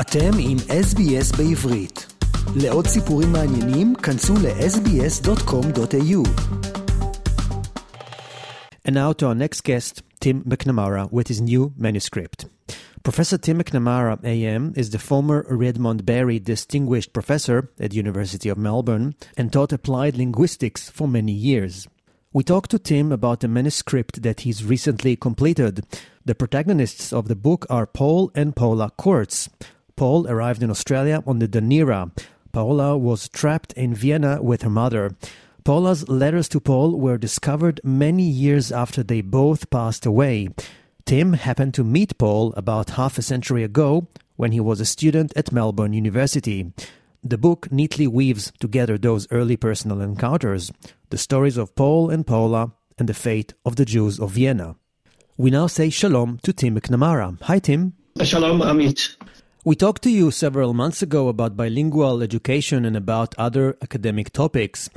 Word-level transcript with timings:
אתם 0.00 0.30
עם 0.38 0.56
SBS 0.58 1.36
בעברית. 1.36 2.06
לעוד 2.56 2.86
סיפורים 2.86 3.32
מעניינים, 3.32 3.94
כנסו 3.94 4.34
ל-sbs.com.au. 4.34 6.22
And 8.86 8.94
now 8.94 9.12
to 9.12 9.26
our 9.26 9.34
next 9.34 9.60
guest, 9.64 10.02
Tim 10.20 10.42
McNamara, 10.44 11.12
with 11.12 11.28
his 11.28 11.40
new 11.40 11.72
manuscript. 11.76 12.46
Professor 13.02 13.38
Tim 13.38 13.58
McNamara 13.58 14.14
AM 14.24 14.72
is 14.76 14.90
the 14.90 15.00
former 15.00 15.44
Redmond 15.48 16.06
Barry 16.06 16.38
Distinguished 16.38 17.12
Professor 17.12 17.58
at 17.80 17.90
the 17.90 17.96
University 17.96 18.48
of 18.48 18.56
Melbourne 18.56 19.16
and 19.36 19.52
taught 19.52 19.72
applied 19.72 20.16
linguistics 20.16 20.88
for 20.96 21.08
many 21.08 21.32
years. 21.32 21.88
We 22.32 22.44
talked 22.44 22.70
to 22.70 22.78
Tim 22.78 23.10
about 23.10 23.40
the 23.40 23.48
manuscript 23.48 24.22
that 24.22 24.42
he's 24.42 24.64
recently 24.74 25.16
completed. 25.16 25.74
The 26.24 26.36
protagonists 26.36 27.12
of 27.12 27.26
the 27.26 27.40
book 27.48 27.66
are 27.68 27.86
Paul 27.86 28.30
and 28.34 28.54
Paula 28.54 28.92
Kurtz, 28.96 29.48
Paul 29.98 30.28
arrived 30.28 30.62
in 30.62 30.70
Australia 30.70 31.24
on 31.26 31.40
the 31.40 31.48
Dunera. 31.48 32.12
Paula 32.52 32.96
was 32.96 33.28
trapped 33.28 33.72
in 33.72 33.96
Vienna 33.96 34.40
with 34.40 34.62
her 34.62 34.70
mother. 34.70 35.16
Paula's 35.64 36.08
letters 36.08 36.48
to 36.50 36.60
Paul 36.60 36.96
were 36.96 37.18
discovered 37.18 37.80
many 37.82 38.22
years 38.22 38.70
after 38.70 39.02
they 39.02 39.22
both 39.22 39.70
passed 39.70 40.06
away. 40.06 40.50
Tim 41.04 41.32
happened 41.32 41.74
to 41.74 41.82
meet 41.82 42.16
Paul 42.16 42.54
about 42.56 42.90
half 42.90 43.18
a 43.18 43.22
century 43.22 43.64
ago 43.64 44.06
when 44.36 44.52
he 44.52 44.60
was 44.60 44.78
a 44.78 44.86
student 44.86 45.32
at 45.34 45.50
Melbourne 45.50 45.92
University. 45.92 46.72
The 47.24 47.36
book 47.36 47.72
neatly 47.72 48.06
weaves 48.06 48.52
together 48.60 48.98
those 48.98 49.26
early 49.32 49.56
personal 49.56 50.00
encounters, 50.00 50.70
the 51.10 51.18
stories 51.18 51.56
of 51.56 51.74
Paul 51.74 52.08
and 52.08 52.24
Paula, 52.24 52.70
and 53.00 53.08
the 53.08 53.14
fate 53.14 53.52
of 53.66 53.74
the 53.74 53.84
Jews 53.84 54.20
of 54.20 54.30
Vienna. 54.30 54.76
We 55.36 55.50
now 55.50 55.66
say 55.66 55.90
shalom 55.90 56.38
to 56.44 56.52
Tim 56.52 56.78
McNamara. 56.78 57.42
Hi, 57.42 57.58
Tim. 57.58 57.94
Shalom, 58.22 58.60
Amit. 58.60 59.16
We 59.64 59.74
talked 59.74 60.02
to 60.02 60.10
you 60.10 60.30
several 60.30 60.72
months 60.72 61.02
ago 61.02 61.26
about 61.26 61.56
bilingual 61.56 62.22
education 62.22 62.84
and 62.84 62.96
about 62.96 63.34
other 63.36 63.76
academic 63.82 64.32
topics. 64.32 64.88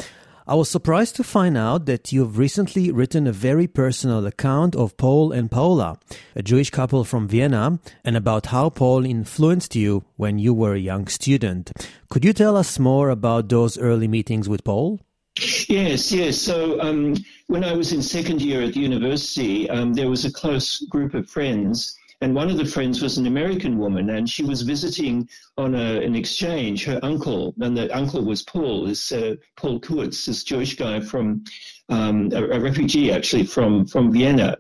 I 0.46 0.54
was 0.54 0.70
surprised 0.70 1.16
to 1.16 1.24
find 1.24 1.58
out 1.58 1.88
that 1.88 2.12
you've 2.12 2.38
recently 2.38 2.92
written 2.92 3.26
a 3.26 3.32
very 3.32 3.66
personal 3.66 4.26
account 4.28 4.76
of 4.76 4.98
Paul 4.98 5.32
and 5.32 5.50
Paula, 5.50 5.98
a 6.36 6.44
Jewish 6.44 6.70
couple 6.70 7.04
from 7.04 7.28
Vienna, 7.28 7.80
and 8.06 8.16
about 8.16 8.48
how 8.48 8.70
Paul 8.70 9.04
influenced 9.04 9.76
you 9.76 10.04
when 10.18 10.38
you 10.38 10.54
were 10.54 10.76
a 10.76 10.80
young 10.80 11.08
student. 11.08 11.72
Could 12.10 12.24
you 12.24 12.32
tell 12.32 12.56
us 12.56 12.78
more 12.78 13.10
about 13.10 13.50
those 13.50 13.80
early 13.80 14.08
meetings 14.08 14.48
with 14.48 14.64
Paul? 14.64 15.00
Yes, 15.68 16.12
yes. 16.12 16.38
So 16.38 16.80
um, 16.82 17.16
when 17.48 17.64
I 17.64 17.74
was 17.74 17.94
in 17.94 18.04
second 18.04 18.42
year 18.44 18.62
at 18.62 18.76
university, 18.76 19.68
um, 19.72 19.94
there 19.94 20.10
was 20.10 20.24
a 20.24 20.32
close 20.32 20.82
group 20.82 21.16
of 21.16 21.28
friends 21.30 21.98
and 22.22 22.36
one 22.36 22.50
of 22.50 22.58
the 22.58 22.66
friends 22.66 23.02
was 23.02 23.18
an 23.18 23.26
American 23.26 23.78
woman, 23.78 24.10
and 24.12 24.30
she 24.30 24.44
was 24.44 24.62
visiting 24.62 25.28
on 25.58 25.74
a, 25.74 26.02
an 26.02 26.16
exchange 26.16 26.86
her 26.86 27.00
uncle, 27.02 27.54
and 27.60 27.76
the 27.76 27.96
uncle 27.96 28.24
was 28.24 28.44
Paul, 28.44 28.86
this 28.86 29.12
uh, 29.12 29.36
Paul 29.56 29.80
Kurtz, 29.80 30.26
this 30.26 30.44
Jewish 30.44 30.76
guy 30.76 31.00
from 31.00 31.44
um, 31.90 32.32
a, 32.32 32.44
a, 32.44 32.60
refugee 32.60 33.12
actually 33.12 33.46
from 33.46 33.86
from 33.86 34.12
Vienna. 34.12 34.58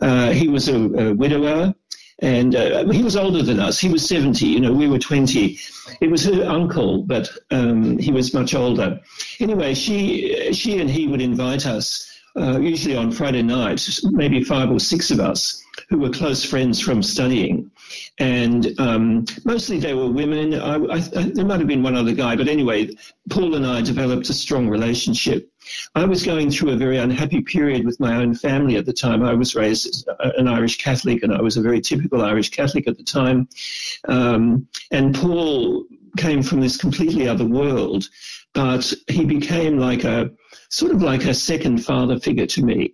Uh, 0.00 0.30
he 0.30 0.48
was 0.48 0.68
a, 0.68 0.76
a 0.76 1.14
widower, 1.14 1.74
and 2.20 2.54
uh, 2.54 2.90
he 2.90 3.02
was 3.02 3.16
older 3.16 3.42
than 3.42 3.60
us. 3.60 3.78
He 3.78 3.88
was 3.88 4.06
70, 4.08 4.46
you 4.46 4.60
know, 4.60 4.72
we 4.72 4.88
were 4.88 4.98
20. 4.98 5.58
It 6.00 6.10
was 6.10 6.24
her 6.24 6.44
uncle, 6.44 7.02
but 7.02 7.28
um, 7.50 7.98
he 7.98 8.12
was 8.12 8.32
much 8.32 8.54
older. 8.54 9.00
Anyway, 9.40 9.74
she, 9.74 10.52
she 10.52 10.80
and 10.80 10.88
he 10.88 11.06
would 11.08 11.20
invite 11.20 11.66
us, 11.66 12.13
uh, 12.36 12.58
usually 12.58 12.96
on 12.96 13.12
Friday 13.12 13.42
night, 13.42 13.86
maybe 14.04 14.42
five 14.42 14.70
or 14.70 14.80
six 14.80 15.10
of 15.10 15.20
us, 15.20 15.62
who 15.88 15.98
were 15.98 16.10
close 16.10 16.44
friends 16.44 16.80
from 16.80 17.02
studying. 17.02 17.70
And 18.18 18.78
um, 18.80 19.24
mostly 19.44 19.78
they 19.78 19.94
were 19.94 20.10
women. 20.10 20.54
I, 20.54 20.74
I, 20.76 20.98
there 20.98 21.44
might 21.44 21.58
have 21.58 21.68
been 21.68 21.82
one 21.82 21.96
other 21.96 22.12
guy, 22.12 22.36
but 22.36 22.48
anyway, 22.48 22.90
Paul 23.30 23.54
and 23.54 23.66
I 23.66 23.82
developed 23.82 24.28
a 24.30 24.34
strong 24.34 24.68
relationship. 24.68 25.50
I 25.94 26.04
was 26.04 26.24
going 26.24 26.50
through 26.50 26.72
a 26.72 26.76
very 26.76 26.98
unhappy 26.98 27.40
period 27.40 27.84
with 27.84 27.98
my 27.98 28.16
own 28.16 28.34
family 28.34 28.76
at 28.76 28.86
the 28.86 28.92
time. 28.92 29.22
I 29.22 29.34
was 29.34 29.54
raised 29.54 29.86
as 29.86 30.04
an 30.36 30.48
Irish 30.48 30.78
Catholic, 30.78 31.22
and 31.22 31.32
I 31.32 31.40
was 31.40 31.56
a 31.56 31.62
very 31.62 31.80
typical 31.80 32.22
Irish 32.22 32.50
Catholic 32.50 32.86
at 32.86 32.96
the 32.96 33.04
time. 33.04 33.48
Um, 34.08 34.68
and 34.90 35.14
Paul 35.14 35.84
came 36.16 36.42
from 36.42 36.60
this 36.60 36.76
completely 36.76 37.28
other 37.28 37.46
world, 37.46 38.08
but 38.52 38.92
he 39.08 39.24
became 39.24 39.78
like 39.78 40.04
a 40.04 40.30
sort 40.74 40.92
of 40.92 41.02
like 41.02 41.24
a 41.24 41.34
second 41.34 41.78
father 41.84 42.18
figure 42.18 42.46
to 42.46 42.62
me 42.62 42.92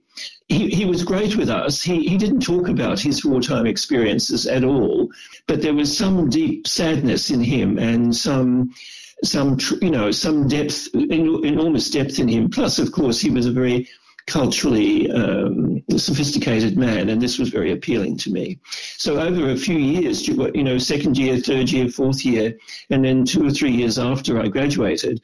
he, 0.50 0.68
he 0.68 0.84
was 0.84 1.04
great 1.04 1.36
with 1.36 1.48
us. 1.48 1.80
He, 1.80 2.08
he 2.08 2.18
didn't 2.18 2.41
talk 2.41 2.68
about 2.68 2.98
his 2.98 3.24
wartime 3.24 3.66
experiences 3.66 4.48
at 4.48 4.64
all, 4.64 5.08
but 5.46 5.62
there 5.62 5.74
was 5.74 5.96
some 5.96 6.28
deep 6.28 6.66
sadness 6.66 7.30
in 7.30 7.41
him 7.41 7.78
and 7.78 8.14
some 8.14 8.74
some 9.22 9.58
you 9.80 9.91
know 9.91 10.10
some 10.10 10.48
depth, 10.48 10.88
enormous 10.94 11.88
depth 11.88 12.18
in 12.18 12.26
him. 12.26 12.50
Plus, 12.50 12.80
of 12.80 12.91
course, 12.91 13.20
he 13.20 13.30
was 13.30 13.46
a 13.46 13.52
very 13.52 13.88
culturally 14.26 15.10
um, 15.12 15.82
sophisticated 15.97 16.76
man, 16.76 17.08
and 17.10 17.22
this 17.22 17.38
was 17.38 17.50
very 17.50 17.70
appealing 17.70 18.16
to 18.16 18.32
me. 18.32 18.58
So 18.97 19.20
over 19.20 19.50
a 19.50 19.56
few 19.56 19.78
years, 19.78 20.26
you 20.26 20.64
know, 20.64 20.78
second 20.78 21.16
year, 21.16 21.38
third 21.38 21.70
year, 21.70 21.88
fourth 21.88 22.24
year, 22.24 22.58
and 22.91 23.04
then 23.04 23.24
two 23.24 23.47
or 23.47 23.50
three 23.50 23.72
years 23.72 23.98
after 23.98 24.41
I 24.41 24.48
graduated, 24.48 25.20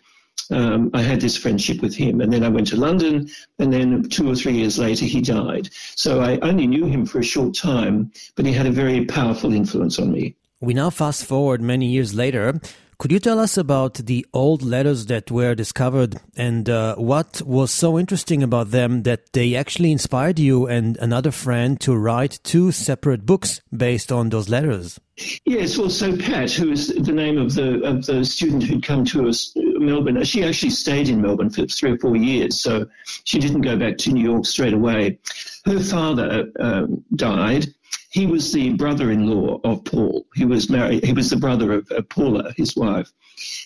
um, 0.51 0.91
I 0.95 1.03
had 1.03 1.21
this 1.21 1.37
friendship 1.37 1.83
with 1.83 1.95
him. 1.95 2.21
And 2.21 2.33
then 2.33 2.45
I 2.45 2.49
went 2.49 2.67
to 2.69 2.77
London, 2.77 3.29
and 3.59 3.73
then 3.73 4.09
two 4.09 4.31
or 4.31 4.35
three 4.35 4.55
years 4.55 4.79
later, 4.79 5.05
he 5.05 5.21
died. 5.21 5.71
So 5.95 6.21
I 6.21 6.39
only 6.41 6.67
knew 6.67 6.87
him 6.87 7.07
for 7.07 7.19
a 7.19 7.25
short 7.25 7.55
time, 7.55 8.13
but 8.35 8.47
he 8.47 8.53
had 8.53 8.67
a 8.67 8.71
very 8.71 9.05
powerful 9.05 9.53
influence 9.53 9.99
on 9.99 10.13
me. 10.13 10.37
We 10.61 10.75
now 10.75 10.91
fast 10.91 11.25
forward 11.25 11.61
many 11.61 11.87
years 11.87 12.15
later. 12.15 12.61
Could 12.99 13.13
you 13.13 13.19
tell 13.19 13.39
us 13.39 13.59
about 13.59 13.95
the 13.95 14.25
old 14.33 14.63
letters 14.63 15.05
that 15.07 15.31
were 15.31 15.55
discovered 15.55 16.17
and 16.35 16.69
uh, 16.71 16.97
what 16.97 17.43
was 17.43 17.71
so 17.71 17.99
interesting 17.99 18.43
about 18.43 18.71
them 18.71 19.03
that 19.03 19.35
they 19.35 19.55
actually 19.55 19.93
inspired 19.93 20.39
you 20.39 20.67
and 20.67 20.97
another 20.97 21.31
friend 21.31 21.79
to 21.83 21.95
write 21.95 22.41
two 22.43 22.73
separate 22.73 23.27
books 23.27 23.61
based 23.71 24.11
on 24.11 24.31
those 24.31 24.49
letters? 24.49 24.99
Yes, 25.45 25.77
well, 25.77 25.91
so 25.91 26.17
Pat, 26.17 26.51
who 26.53 26.73
is 26.73 26.89
the 26.89 27.13
name 27.13 27.39
of 27.39 27.55
the 27.55 27.83
of 27.83 28.05
the 28.05 28.25
student 28.25 28.63
who'd 28.63 28.83
come 28.83 29.05
to 29.07 29.29
us, 29.29 29.53
Melbourne, 29.57 30.23
she 30.25 30.45
actually 30.45 30.71
stayed 30.71 31.09
in 31.09 31.23
Melbourne 31.23 31.51
for 31.51 31.67
three 31.67 31.93
or 31.93 31.99
four 31.99 32.17
years, 32.17 32.61
so 32.61 32.87
she 33.25 33.39
didn't 33.39 33.63
go 33.63 33.79
back 33.79 33.97
to 33.99 34.13
New 34.13 34.23
York 34.23 34.45
straight 34.45 34.75
away. 34.75 35.19
Her 35.65 35.81
father 35.81 36.51
um, 36.61 37.03
died, 37.15 37.75
he 38.17 38.27
was 38.27 38.51
the 38.51 38.71
brother-in-law 38.71 39.61
of 39.63 39.85
Paul. 39.85 40.25
He 40.35 40.47
was 40.47 40.71
married. 40.71 41.05
He 41.05 41.13
was 41.13 41.29
the 41.29 41.37
brother 41.37 41.75
of, 41.75 41.87
of 41.91 42.09
Paula, 42.09 42.51
his 42.57 42.75
wife, 42.75 43.13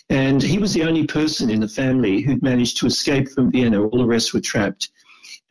and 0.08 0.42
he 0.42 0.58
was 0.58 0.74
the 0.74 0.82
only 0.82 1.06
person 1.06 1.50
in 1.50 1.60
the 1.60 1.68
family 1.68 2.20
who'd 2.20 2.42
managed 2.42 2.78
to 2.78 2.86
escape 2.86 3.28
from 3.28 3.52
Vienna. 3.52 3.80
All 3.80 3.98
the 3.98 4.04
rest 4.04 4.34
were 4.34 4.40
trapped, 4.40 4.88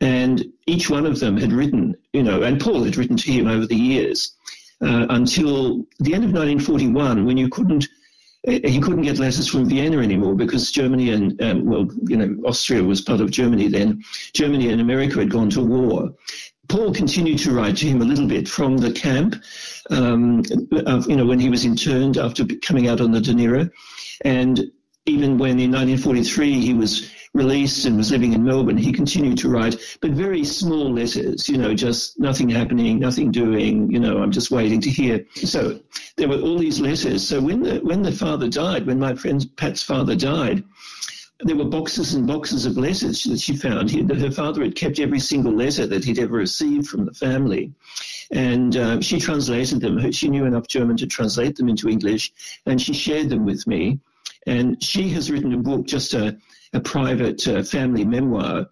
and 0.02 0.44
each 0.66 0.90
one 0.90 1.06
of 1.06 1.18
them 1.18 1.38
had 1.38 1.50
written, 1.50 1.96
you 2.12 2.22
know, 2.22 2.42
and 2.42 2.60
Paul 2.60 2.84
had 2.84 2.98
written 2.98 3.16
to 3.16 3.32
him 3.32 3.46
over 3.46 3.66
the 3.66 3.74
years 3.74 4.36
uh, 4.82 5.06
until 5.08 5.86
the 6.00 6.12
end 6.12 6.24
of 6.24 6.32
1941, 6.32 7.24
when 7.24 7.38
you 7.38 7.48
couldn't 7.48 7.88
he 8.44 8.80
couldn't 8.80 9.02
get 9.02 9.18
letters 9.18 9.46
from 9.46 9.68
Vienna 9.68 9.98
anymore 9.98 10.34
because 10.34 10.72
Germany 10.72 11.10
and, 11.10 11.40
um, 11.42 11.66
well, 11.66 11.86
you 12.06 12.16
know, 12.16 12.48
Austria 12.48 12.82
was 12.82 13.02
part 13.02 13.20
of 13.20 13.30
Germany 13.30 13.68
then. 13.68 14.02
Germany 14.32 14.70
and 14.70 14.80
America 14.80 15.18
had 15.18 15.30
gone 15.30 15.50
to 15.50 15.62
war. 15.62 16.14
Paul 16.70 16.94
continued 16.94 17.40
to 17.40 17.50
write 17.50 17.76
to 17.78 17.88
him 17.88 18.00
a 18.00 18.04
little 18.04 18.28
bit 18.28 18.48
from 18.48 18.76
the 18.78 18.92
camp, 18.92 19.42
um, 19.90 20.44
of, 20.86 21.10
you 21.10 21.16
know, 21.16 21.26
when 21.26 21.40
he 21.40 21.50
was 21.50 21.64
interned 21.64 22.16
after 22.16 22.44
coming 22.62 22.86
out 22.86 23.00
on 23.00 23.10
the 23.10 23.18
Dunera. 23.20 23.68
And 24.24 24.70
even 25.04 25.36
when 25.36 25.58
in 25.58 25.72
1943 25.72 26.60
he 26.60 26.72
was 26.72 27.10
released 27.34 27.86
and 27.86 27.96
was 27.96 28.12
living 28.12 28.34
in 28.34 28.44
Melbourne, 28.44 28.76
he 28.76 28.92
continued 28.92 29.38
to 29.38 29.48
write, 29.48 29.80
but 30.00 30.12
very 30.12 30.44
small 30.44 30.92
letters, 30.92 31.48
you 31.48 31.58
know, 31.58 31.74
just 31.74 32.20
nothing 32.20 32.48
happening, 32.48 33.00
nothing 33.00 33.32
doing, 33.32 33.90
you 33.90 33.98
know, 33.98 34.22
I'm 34.22 34.30
just 34.30 34.52
waiting 34.52 34.80
to 34.82 34.90
hear. 34.90 35.26
So 35.34 35.80
there 36.16 36.28
were 36.28 36.40
all 36.40 36.58
these 36.58 36.80
letters. 36.80 37.26
So 37.26 37.40
when 37.40 37.62
the, 37.62 37.78
when 37.78 38.02
the 38.02 38.12
father 38.12 38.48
died, 38.48 38.86
when 38.86 39.00
my 39.00 39.16
friend 39.16 39.44
Pat's 39.56 39.82
father 39.82 40.14
died, 40.14 40.62
there 41.42 41.56
were 41.56 41.64
boxes 41.64 42.14
and 42.14 42.26
boxes 42.26 42.66
of 42.66 42.76
letters 42.76 43.24
that 43.24 43.40
she 43.40 43.56
found. 43.56 43.90
He, 43.90 44.02
her 44.02 44.30
father 44.30 44.62
had 44.62 44.74
kept 44.74 44.98
every 44.98 45.20
single 45.20 45.52
letter 45.52 45.86
that 45.86 46.04
he'd 46.04 46.18
ever 46.18 46.36
received 46.36 46.88
from 46.88 47.06
the 47.06 47.14
family. 47.14 47.72
And 48.30 48.76
uh, 48.76 49.00
she 49.00 49.18
translated 49.18 49.80
them. 49.80 50.12
She 50.12 50.28
knew 50.28 50.44
enough 50.44 50.68
German 50.68 50.96
to 50.98 51.06
translate 51.06 51.56
them 51.56 51.68
into 51.68 51.88
English, 51.88 52.32
and 52.66 52.80
she 52.80 52.92
shared 52.92 53.30
them 53.30 53.44
with 53.44 53.66
me. 53.66 53.98
And 54.46 54.82
she 54.82 55.08
has 55.10 55.30
written 55.30 55.52
a 55.52 55.58
book, 55.58 55.86
just 55.86 56.14
a, 56.14 56.36
a 56.72 56.80
private 56.80 57.46
uh, 57.48 57.62
family 57.62 58.04
memoir, 58.04 58.68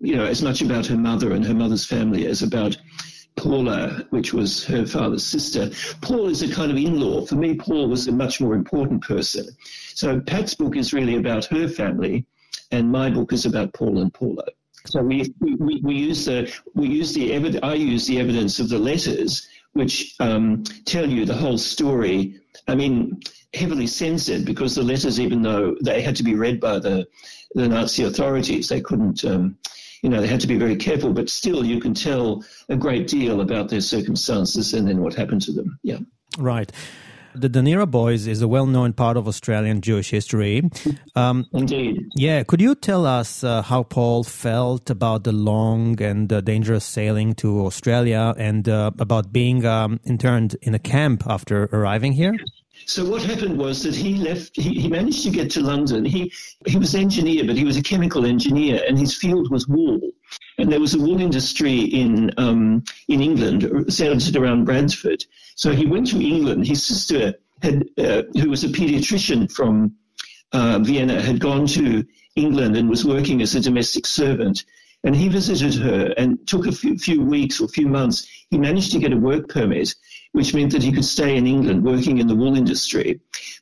you 0.00 0.16
know, 0.16 0.24
as 0.24 0.42
much 0.42 0.62
about 0.62 0.86
her 0.86 0.96
mother 0.96 1.32
and 1.32 1.44
her 1.44 1.54
mother's 1.54 1.86
family 1.86 2.26
as 2.26 2.42
about 2.42 2.76
Paula, 3.42 4.06
which 4.10 4.32
was 4.32 4.64
her 4.66 4.86
father's 4.86 5.24
sister. 5.24 5.70
Paul 6.00 6.28
is 6.28 6.42
a 6.42 6.52
kind 6.52 6.70
of 6.70 6.76
in-law. 6.76 7.26
For 7.26 7.34
me, 7.34 7.54
Paul 7.54 7.88
was 7.88 8.06
a 8.06 8.12
much 8.12 8.40
more 8.40 8.54
important 8.54 9.02
person. 9.02 9.46
So 9.94 10.20
Pat's 10.20 10.54
book 10.54 10.76
is 10.76 10.92
really 10.92 11.16
about 11.16 11.46
her 11.46 11.68
family, 11.68 12.24
and 12.70 12.90
my 12.90 13.10
book 13.10 13.32
is 13.32 13.44
about 13.44 13.74
Paul 13.74 13.98
and 13.98 14.12
Paula. 14.14 14.44
So 14.86 15.02
we, 15.02 15.34
we, 15.40 15.80
we 15.82 15.94
use 15.94 16.24
the 16.24 16.52
we 16.74 16.88
use 16.88 17.12
the 17.14 17.32
evidence. 17.32 17.62
I 17.62 17.74
use 17.74 18.06
the 18.06 18.18
evidence 18.18 18.58
of 18.58 18.68
the 18.68 18.78
letters, 18.78 19.46
which 19.72 20.14
um, 20.20 20.64
tell 20.84 21.08
you 21.08 21.24
the 21.24 21.36
whole 21.36 21.58
story 21.58 22.40
I 22.68 22.74
mean, 22.74 23.20
heavily 23.54 23.86
censored 23.86 24.44
because 24.44 24.74
the 24.74 24.82
letters, 24.82 25.18
even 25.20 25.42
though 25.42 25.76
they 25.82 26.02
had 26.02 26.16
to 26.16 26.22
be 26.22 26.34
read 26.34 26.60
by 26.60 26.78
the, 26.78 27.06
the 27.54 27.68
Nazi 27.68 28.04
authorities, 28.04 28.68
they 28.68 28.80
couldn't, 28.80 29.24
um, 29.24 29.56
you 30.02 30.08
know, 30.10 30.20
they 30.20 30.26
had 30.26 30.40
to 30.40 30.48
be 30.48 30.58
very 30.58 30.76
careful, 30.76 31.12
but 31.12 31.30
still 31.30 31.64
you 31.64 31.80
can 31.80 31.94
tell 31.94 32.44
a 32.68 32.76
great 32.76 33.06
deal 33.06 33.40
about 33.40 33.68
their 33.68 33.80
circumstances 33.80 34.74
and 34.74 34.88
then 34.88 35.00
what 35.00 35.14
happened 35.14 35.42
to 35.42 35.52
them. 35.52 35.78
Yeah. 35.82 35.98
Right. 36.38 36.70
The 37.34 37.48
Dunera 37.48 37.90
Boys 37.90 38.26
is 38.26 38.42
a 38.42 38.48
well 38.48 38.66
known 38.66 38.92
part 38.92 39.16
of 39.16 39.26
Australian 39.26 39.80
Jewish 39.80 40.10
history. 40.10 40.62
Um, 41.14 41.46
Indeed. 41.52 42.08
Yeah. 42.16 42.42
Could 42.42 42.62
you 42.62 42.74
tell 42.74 43.04
us 43.04 43.44
uh, 43.44 43.60
how 43.60 43.82
Paul 43.82 44.24
felt 44.24 44.88
about 44.88 45.24
the 45.24 45.32
long 45.32 46.00
and 46.00 46.32
uh, 46.32 46.40
dangerous 46.40 46.86
sailing 46.86 47.34
to 47.34 47.66
Australia 47.66 48.34
and 48.38 48.66
uh, 48.66 48.92
about 48.98 49.30
being 49.30 49.66
um, 49.66 50.00
interned 50.04 50.56
in 50.62 50.74
a 50.74 50.78
camp 50.78 51.24
after 51.26 51.64
arriving 51.64 52.12
here? 52.12 52.34
So 52.86 53.04
what 53.04 53.22
happened 53.22 53.58
was 53.58 53.82
that 53.82 53.94
he 53.94 54.14
left. 54.14 54.56
He, 54.56 54.80
he 54.80 54.88
managed 54.88 55.22
to 55.24 55.30
get 55.30 55.50
to 55.52 55.60
London. 55.60 56.04
He 56.04 56.32
he 56.66 56.76
was 56.76 56.94
engineer, 56.94 57.44
but 57.44 57.56
he 57.56 57.64
was 57.64 57.76
a 57.76 57.82
chemical 57.82 58.26
engineer, 58.26 58.82
and 58.86 58.98
his 58.98 59.16
field 59.16 59.50
was 59.50 59.68
wool. 59.68 60.00
And 60.58 60.70
there 60.70 60.80
was 60.80 60.94
a 60.94 60.98
wool 60.98 61.20
industry 61.20 61.80
in 61.80 62.32
um, 62.38 62.84
in 63.08 63.20
England, 63.20 63.92
centered 63.92 64.36
around 64.36 64.64
Bradford. 64.64 65.24
So 65.54 65.72
he 65.72 65.86
went 65.86 66.08
to 66.08 66.20
England. 66.20 66.66
His 66.66 66.84
sister 66.84 67.34
had, 67.62 67.84
uh, 67.98 68.22
who 68.34 68.50
was 68.50 68.64
a 68.64 68.68
pediatrician 68.68 69.50
from 69.50 69.94
uh, 70.52 70.78
Vienna, 70.80 71.20
had 71.20 71.40
gone 71.40 71.66
to 71.68 72.04
England 72.36 72.76
and 72.76 72.88
was 72.88 73.04
working 73.04 73.42
as 73.42 73.54
a 73.54 73.60
domestic 73.60 74.06
servant. 74.06 74.64
And 75.04 75.16
he 75.16 75.28
visited 75.28 75.74
her 75.74 76.14
and 76.16 76.46
took 76.46 76.66
a 76.66 76.72
few, 76.72 76.96
few 76.96 77.22
weeks 77.22 77.60
or 77.60 77.68
few 77.68 77.88
months. 77.88 78.26
He 78.50 78.58
managed 78.58 78.92
to 78.92 79.00
get 79.00 79.12
a 79.12 79.16
work 79.16 79.48
permit 79.48 79.94
which 80.32 80.54
meant 80.54 80.72
that 80.72 80.82
he 80.82 80.92
could 80.92 81.04
stay 81.04 81.36
in 81.36 81.46
England 81.46 81.84
working 81.84 82.18
in 82.18 82.26
the 82.26 82.34
wool 82.34 82.56
industry. 82.56 83.20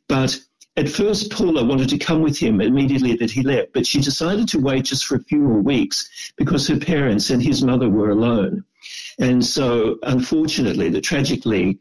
But 0.08 0.38
at 0.76 0.88
first, 0.88 1.30
Paula 1.30 1.64
wanted 1.64 1.88
to 1.90 1.98
come 1.98 2.22
with 2.22 2.38
him 2.38 2.60
immediately 2.60 3.14
that 3.16 3.30
he 3.30 3.42
left, 3.42 3.72
but 3.72 3.86
she 3.86 4.00
decided 4.00 4.48
to 4.48 4.60
wait 4.60 4.84
just 4.84 5.04
for 5.04 5.16
a 5.16 5.24
few 5.24 5.38
more 5.38 5.60
weeks 5.60 6.08
because 6.36 6.66
her 6.68 6.78
parents 6.78 7.30
and 7.30 7.42
his 7.42 7.62
mother 7.62 7.88
were 7.88 8.10
alone. 8.10 8.64
And 9.18 9.44
so, 9.44 9.98
unfortunately, 10.04 10.88
the 10.88 11.00
tragically, 11.00 11.78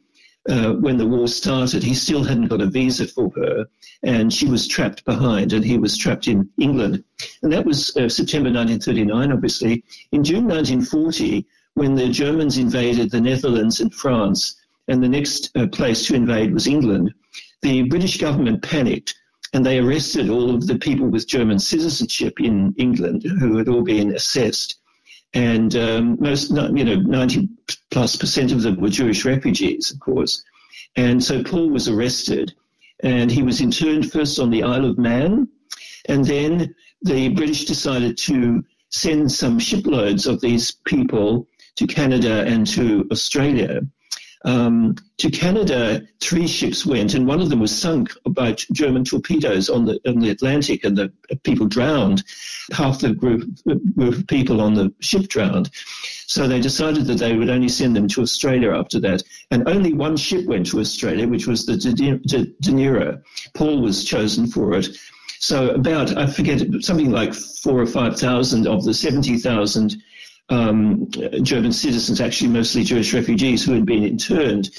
uh, 0.50 0.74
when 0.74 0.98
the 0.98 1.08
war 1.08 1.28
started, 1.28 1.84
he 1.84 1.94
still 1.94 2.24
hadn't 2.24 2.48
got 2.48 2.62
a 2.62 2.66
visa 2.66 3.08
for 3.08 3.32
her, 3.36 3.68
and 4.04 4.34
she 4.34 4.48
was 4.48 4.68
trapped 4.68 5.06
behind, 5.06 5.54
and 5.54 5.64
he 5.64 5.78
was 5.78 5.96
trapped 5.96 6.28
in 6.28 6.50
England. 6.60 7.04
And 7.44 7.54
that 7.54 7.66
was 7.66 7.96
uh, 7.96 8.10
September 8.10 8.50
1939, 8.50 9.32
obviously. 9.32 9.84
In 10.12 10.24
June 10.24 10.48
1940, 10.48 11.46
when 11.76 11.96
the 11.96 12.10
Germans 12.10 12.58
invaded 12.58 13.12
the 13.12 13.22
Netherlands 13.22 13.80
and 13.80 13.94
France, 13.94 14.59
and 14.90 15.04
the 15.04 15.10
next 15.10 15.56
uh, 15.56 15.68
place 15.68 16.06
to 16.06 16.16
invade 16.16 16.54
was 16.54 16.68
England, 16.68 17.14
the 17.62 17.84
British 17.84 18.18
government 18.18 18.64
panicked 18.64 19.16
and 19.54 19.66
they 19.66 19.80
arrested 19.80 20.30
all 20.30 20.54
of 20.54 20.68
the 20.68 20.78
people 20.78 21.08
with 21.08 21.28
German 21.28 21.60
citizenship 21.60 22.40
in 22.40 22.74
England 22.78 23.24
who 23.24 23.58
had 23.58 23.68
all 23.68 23.84
been 23.84 24.14
assessed. 24.14 24.78
And 25.34 25.76
um, 25.76 26.18
most, 26.20 26.52
you 26.52 26.84
know, 26.84 26.96
90 26.96 27.50
plus 27.92 28.16
percent 28.16 28.52
of 28.52 28.62
them 28.62 28.80
were 28.80 28.90
Jewish 28.90 29.26
refugees, 29.26 29.92
of 29.92 30.00
course. 30.00 30.44
And 30.96 31.24
so 31.24 31.44
Paul 31.44 31.70
was 31.70 31.88
arrested 31.88 32.54
and 33.02 33.32
he 33.32 33.44
was 33.44 33.62
interned 33.62 34.12
first 34.12 34.40
on 34.40 34.50
the 34.50 34.64
Isle 34.64 34.86
of 34.86 34.98
Man. 34.98 35.48
And 36.06 36.26
then 36.26 36.76
the 37.02 37.30
British 37.30 37.66
decided 37.66 38.18
to 38.20 38.64
send 38.90 39.32
some 39.32 39.60
shiploads 39.60 40.26
of 40.26 40.42
these 40.42 40.72
people 40.72 41.48
to 41.76 41.88
Canada 41.88 42.44
and 42.46 42.66
to 42.68 43.08
Australia. 43.12 43.82
Um, 44.46 44.96
to 45.18 45.30
Canada, 45.30 46.02
three 46.22 46.48
ships 46.48 46.86
went, 46.86 47.14
and 47.14 47.28
one 47.28 47.42
of 47.42 47.50
them 47.50 47.60
was 47.60 47.78
sunk 47.78 48.14
by 48.26 48.54
German 48.72 49.04
torpedoes 49.04 49.70
on 49.70 49.86
the 49.86 50.00
on 50.08 50.20
the 50.20 50.30
Atlantic, 50.30 50.86
and 50.86 50.98
the 50.98 51.12
people 51.44 51.68
drowned. 51.68 52.24
Half 52.72 53.00
the 53.00 53.14
group, 53.14 53.50
group 53.66 54.16
of 54.16 54.28
people 54.28 54.62
on 54.62 54.76
the 54.76 54.94
ship 55.02 55.28
drowned. 55.28 55.70
So 56.28 56.48
they 56.48 56.62
decided 56.62 57.06
that 57.08 57.18
they 57.18 57.36
would 57.36 57.50
only 57.50 57.70
send 57.70 57.96
them 57.96 58.08
to 58.10 58.22
Australia 58.22 58.72
after 58.72 59.00
that. 59.00 59.24
And 59.50 59.68
only 59.68 59.94
one 59.94 60.16
ship 60.16 60.46
went 60.46 60.68
to 60.68 60.80
Australia, 60.80 61.28
which 61.28 61.48
was 61.48 61.66
the 61.66 61.74
Dunera. 61.74 63.24
Paul 63.56 63.82
was 63.82 64.06
chosen 64.06 64.46
for 64.46 64.74
it. 64.76 64.90
So 65.40 65.70
about, 65.70 66.16
I 66.18 66.28
forget, 66.28 66.62
something 66.82 67.12
like 67.12 67.34
four 67.34 67.80
or 67.80 67.88
5,000 67.88 68.68
of 68.68 68.84
the 68.84 68.94
70,000 68.94 69.96
um, 70.50 71.10
German 71.44 71.72
citizens, 71.72 72.22
actually 72.22 72.50
mostly 72.50 72.84
Jewish 72.84 73.14
refugees 73.14 73.64
who 73.64 73.74
had 73.74 73.86
been 73.86 74.04
interned. 74.04 74.70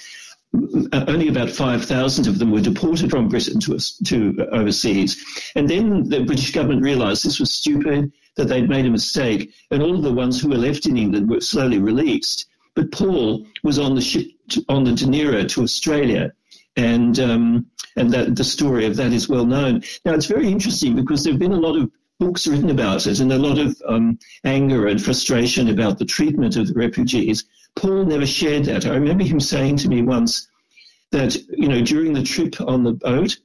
Only 0.93 1.29
about 1.29 1.51
5,000 1.51 2.27
of 2.27 2.39
them 2.39 2.51
were 2.51 2.61
deported 2.61 3.11
from 3.11 3.29
Britain 3.29 3.61
to, 3.61 3.79
to 4.07 4.49
overseas. 4.53 5.25
And 5.55 5.69
then 5.69 6.09
the 6.09 6.25
British 6.25 6.53
government 6.53 6.83
realized 6.83 7.25
this 7.25 7.39
was 7.39 7.53
stupid, 7.53 8.13
that 8.37 8.49
they'd 8.49 8.69
made 8.69 8.87
a 8.87 8.91
mistake, 8.91 9.53
and 9.71 9.83
all 9.83 9.95
of 9.95 10.03
the 10.03 10.13
ones 10.13 10.41
who 10.41 10.49
were 10.49 10.57
left 10.57 10.87
in 10.87 10.97
England 10.97 11.31
were 11.31 11.41
slowly 11.41 11.79
released. 11.79 12.47
But 12.75 12.93
Paul 12.93 13.47
was 13.63 13.79
on 13.79 13.95
the 13.95 14.01
ship 14.01 14.27
to, 14.51 14.65
on 14.69 14.85
the 14.85 14.93
Dunera 14.93 15.49
to 15.51 15.63
Australia, 15.63 16.33
and 16.77 17.19
um, 17.19 17.67
and 17.97 18.13
that 18.13 18.37
the 18.37 18.45
story 18.45 18.87
of 18.87 18.97
that 18.97 19.13
is 19.13 19.29
well 19.29 19.45
known. 19.45 19.83
Now 20.05 20.15
it's 20.15 20.27
very 20.27 20.49
interesting 20.49 20.95
because 20.95 21.25
there 21.25 21.33
have 21.33 21.41
been 21.41 21.53
a 21.53 21.57
lot 21.57 21.77
of 21.77 21.91
books 22.21 22.47
written 22.47 22.71
about 22.71 23.07
it 23.07 23.19
and 23.19 23.33
a 23.33 23.39
lot 23.39 23.59
of 23.59 23.83
um, 23.89 24.19
anger 24.45 24.87
and 24.87 25.03
frustration 25.03 25.71
about 25.71 25.99
the 25.99 26.05
treatment 26.05 26.55
of 26.55 26.69
the 26.69 26.75
refugees. 26.75 27.45
Paul 27.75 28.05
never 28.05 28.27
shared 28.27 28.67
that. 28.67 28.87
I 28.87 28.91
remember 28.91 29.25
him 29.25 29.41
saying 29.41 29.79
to 29.79 29.89
me 29.89 30.03
once 30.03 30.47
that, 31.13 31.35
you 31.49 31.67
know, 31.67 31.81
during 31.81 32.13
the 32.13 32.23
trip 32.23 32.61
on 32.61 32.85
the 32.85 32.93
boat, 32.93 33.39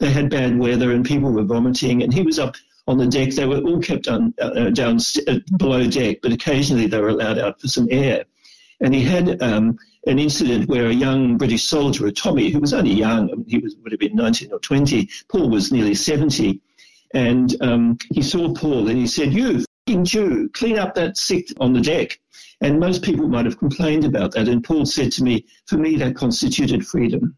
they 0.00 0.10
had 0.10 0.30
bad 0.30 0.58
weather 0.58 0.92
and 0.92 1.04
people 1.04 1.30
were 1.30 1.44
vomiting, 1.44 2.02
and 2.02 2.12
he 2.12 2.22
was 2.22 2.38
up 2.38 2.56
on 2.88 2.96
the 2.96 3.06
deck. 3.06 3.30
They 3.30 3.46
were 3.46 3.60
all 3.60 3.80
kept 3.80 4.08
on, 4.08 4.34
uh, 4.40 4.70
down 4.70 4.98
uh, 5.28 5.38
below 5.58 5.86
deck, 5.86 6.18
but 6.22 6.32
occasionally 6.32 6.86
they 6.86 7.00
were 7.00 7.10
allowed 7.10 7.38
out 7.38 7.60
for 7.60 7.68
some 7.68 7.86
air. 7.90 8.24
And 8.80 8.94
he 8.94 9.02
had 9.02 9.40
um, 9.42 9.78
an 10.06 10.18
incident 10.18 10.68
where 10.68 10.86
a 10.86 10.92
young 10.92 11.36
British 11.36 11.64
soldier, 11.64 12.06
a 12.06 12.12
Tommy, 12.12 12.50
who 12.50 12.60
was 12.60 12.72
only 12.72 12.94
young, 12.94 13.44
he 13.46 13.58
was, 13.58 13.76
would 13.82 13.92
have 13.92 14.00
been 14.00 14.16
19 14.16 14.52
or 14.52 14.58
20, 14.58 15.08
Paul 15.28 15.50
was 15.50 15.70
nearly 15.70 15.94
70, 15.94 16.60
and 17.14 17.54
um, 17.60 17.98
he 18.12 18.22
saw 18.22 18.52
Paul 18.54 18.88
and 18.88 18.98
he 18.98 19.06
said, 19.06 19.32
You 19.32 19.64
Jew, 20.02 20.48
clean 20.50 20.78
up 20.78 20.94
that 20.94 21.16
sick 21.16 21.48
on 21.60 21.72
the 21.72 21.80
deck. 21.80 22.18
And 22.60 22.78
most 22.78 23.02
people 23.02 23.28
might 23.28 23.44
have 23.44 23.58
complained 23.58 24.04
about 24.04 24.32
that. 24.32 24.48
And 24.48 24.62
Paul 24.62 24.86
said 24.86 25.10
to 25.12 25.24
me, 25.24 25.44
For 25.66 25.76
me, 25.76 25.96
that 25.96 26.14
constituted 26.14 26.86
freedom 26.86 27.36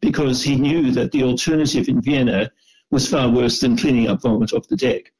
because 0.00 0.42
he 0.42 0.56
knew 0.56 0.90
that 0.90 1.12
the 1.12 1.22
alternative 1.22 1.88
in 1.88 2.00
Vienna 2.02 2.50
was 2.90 3.08
far 3.08 3.30
worse 3.30 3.60
than 3.60 3.76
cleaning 3.76 4.08
up 4.08 4.22
vomit 4.22 4.52
off 4.52 4.68
the 4.68 4.76
deck. 4.76 5.12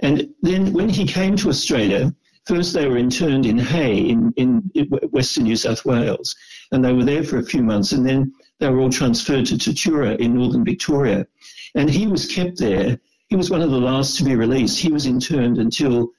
And 0.00 0.28
then 0.42 0.72
when 0.72 0.88
he 0.88 1.06
came 1.06 1.36
to 1.36 1.48
Australia, 1.48 2.14
first 2.46 2.74
they 2.74 2.86
were 2.86 2.98
interned 2.98 3.46
in 3.46 3.58
Hay 3.58 3.98
in, 3.98 4.32
in 4.36 4.70
Western 5.10 5.44
New 5.44 5.56
South 5.56 5.84
Wales, 5.84 6.36
and 6.72 6.84
they 6.84 6.92
were 6.92 7.04
there 7.04 7.24
for 7.24 7.38
a 7.38 7.44
few 7.44 7.62
months, 7.62 7.92
and 7.92 8.06
then 8.06 8.32
they 8.58 8.68
were 8.68 8.80
all 8.80 8.90
transferred 8.90 9.46
to 9.46 9.54
Tatura 9.54 10.18
in 10.18 10.34
Northern 10.34 10.64
Victoria. 10.64 11.26
And 11.74 11.90
he 11.90 12.06
was 12.06 12.26
kept 12.26 12.58
there 12.58 12.98
he 13.28 13.36
was 13.36 13.50
one 13.50 13.62
of 13.62 13.70
the 13.70 13.80
last 13.80 14.16
to 14.16 14.24
be 14.24 14.36
released. 14.36 14.78
He 14.78 14.92
was 14.92 15.06
interned 15.06 15.58
until 15.58 16.12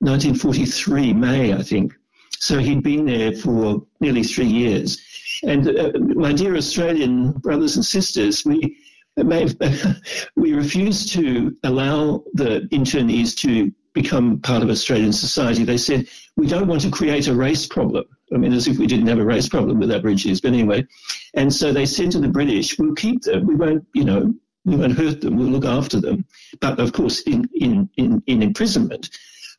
1943, 0.00 1.12
May, 1.12 1.52
I 1.52 1.62
think. 1.62 1.94
So 2.38 2.58
he'd 2.58 2.82
been 2.82 3.06
there 3.06 3.32
for 3.32 3.84
nearly 4.00 4.22
three 4.22 4.46
years. 4.46 4.98
And 5.44 5.68
uh, 5.68 5.92
my 5.98 6.32
dear 6.32 6.56
Australian 6.56 7.32
brothers 7.32 7.76
and 7.76 7.84
sisters, 7.84 8.44
we 8.44 8.76
we 10.36 10.52
refused 10.52 11.12
to 11.12 11.56
allow 11.64 12.22
the 12.34 12.68
internees 12.70 13.36
to 13.38 13.72
become 13.92 14.38
part 14.40 14.62
of 14.62 14.70
Australian 14.70 15.12
society. 15.12 15.64
They 15.64 15.76
said, 15.76 16.06
we 16.36 16.46
don't 16.46 16.68
want 16.68 16.82
to 16.82 16.90
create 16.90 17.26
a 17.26 17.34
race 17.34 17.66
problem. 17.66 18.04
I 18.32 18.36
mean, 18.36 18.52
as 18.52 18.68
if 18.68 18.78
we 18.78 18.86
didn't 18.86 19.08
have 19.08 19.18
a 19.18 19.24
race 19.24 19.48
problem 19.48 19.80
with 19.80 19.90
Aborigines, 19.90 20.40
but 20.40 20.52
anyway. 20.52 20.86
And 21.34 21.52
so 21.52 21.72
they 21.72 21.86
said 21.86 22.12
to 22.12 22.20
the 22.20 22.28
British, 22.28 22.78
we'll 22.78 22.94
keep 22.94 23.22
them. 23.22 23.46
We 23.46 23.56
won't, 23.56 23.86
you 23.92 24.04
know, 24.04 24.34
we 24.64 24.76
won't 24.76 24.98
hurt 24.98 25.20
them, 25.20 25.36
we'll 25.36 25.48
look 25.48 25.64
after 25.64 26.00
them. 26.00 26.24
But 26.60 26.78
of 26.78 26.92
course, 26.92 27.20
in, 27.22 27.48
in, 27.54 27.88
in, 27.96 28.22
in 28.26 28.42
imprisonment 28.42 29.10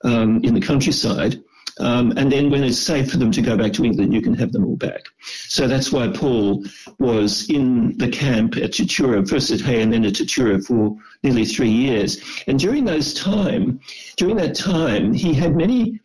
um, 0.04 0.42
in 0.44 0.54
the 0.54 0.62
countryside, 0.62 1.42
um, 1.80 2.12
and 2.18 2.32
then 2.32 2.50
when 2.50 2.64
it's 2.64 2.78
safe 2.78 3.10
for 3.10 3.18
them 3.18 3.32
to 3.32 3.42
go 3.42 3.56
back 3.56 3.72
to 3.74 3.86
England, 3.86 4.14
you 4.14 4.22
can 4.22 4.34
have 4.34 4.52
them 4.52 4.66
all 4.66 4.76
back. 4.76 5.02
So 5.22 5.68
that's 5.68 5.92
why 5.92 6.10
Paul 6.10 6.66
was 7.00 7.50
in 7.50 7.98
the 7.98 8.10
camp 8.10 8.58
at 8.58 8.72
Tatura, 8.72 9.28
first 9.28 9.50
at 9.52 9.62
Hay 9.62 9.82
and 9.82 9.94
then 9.94 10.04
at 10.06 10.14
Tatura 10.14 10.66
for 10.66 10.98
nearly 11.24 11.46
three 11.46 11.70
years. 11.70 12.22
And 12.48 12.60
during 12.60 12.84
those 12.84 13.14
time, 13.14 13.80
during 14.18 14.36
that 14.38 14.56
time, 14.56 15.14
he 15.14 15.34
had 15.34 15.56
many 15.56 16.02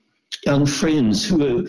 young 0.47 0.65
friends 0.65 1.27
who 1.27 1.39
were 1.39 1.65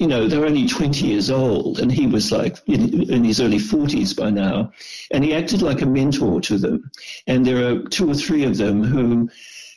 you 0.00 0.06
know, 0.06 0.26
they're 0.26 0.46
only 0.46 0.66
20 0.66 1.06
years 1.06 1.30
old, 1.30 1.78
and 1.78 1.92
he 1.92 2.06
was 2.06 2.32
like 2.32 2.56
in, 2.66 3.02
in, 3.10 3.22
his 3.22 3.38
early 3.38 3.58
40s 3.58 4.16
by 4.16 4.30
now, 4.30 4.72
and 5.10 5.22
he 5.22 5.34
acted 5.34 5.60
like 5.60 5.82
a 5.82 5.86
mentor 5.86 6.40
to 6.40 6.56
them. 6.56 6.90
And 7.26 7.44
there 7.44 7.68
are 7.68 7.82
two 7.82 8.10
or 8.10 8.14
three 8.14 8.44
of 8.44 8.56
them 8.56 8.82
who, 8.82 9.28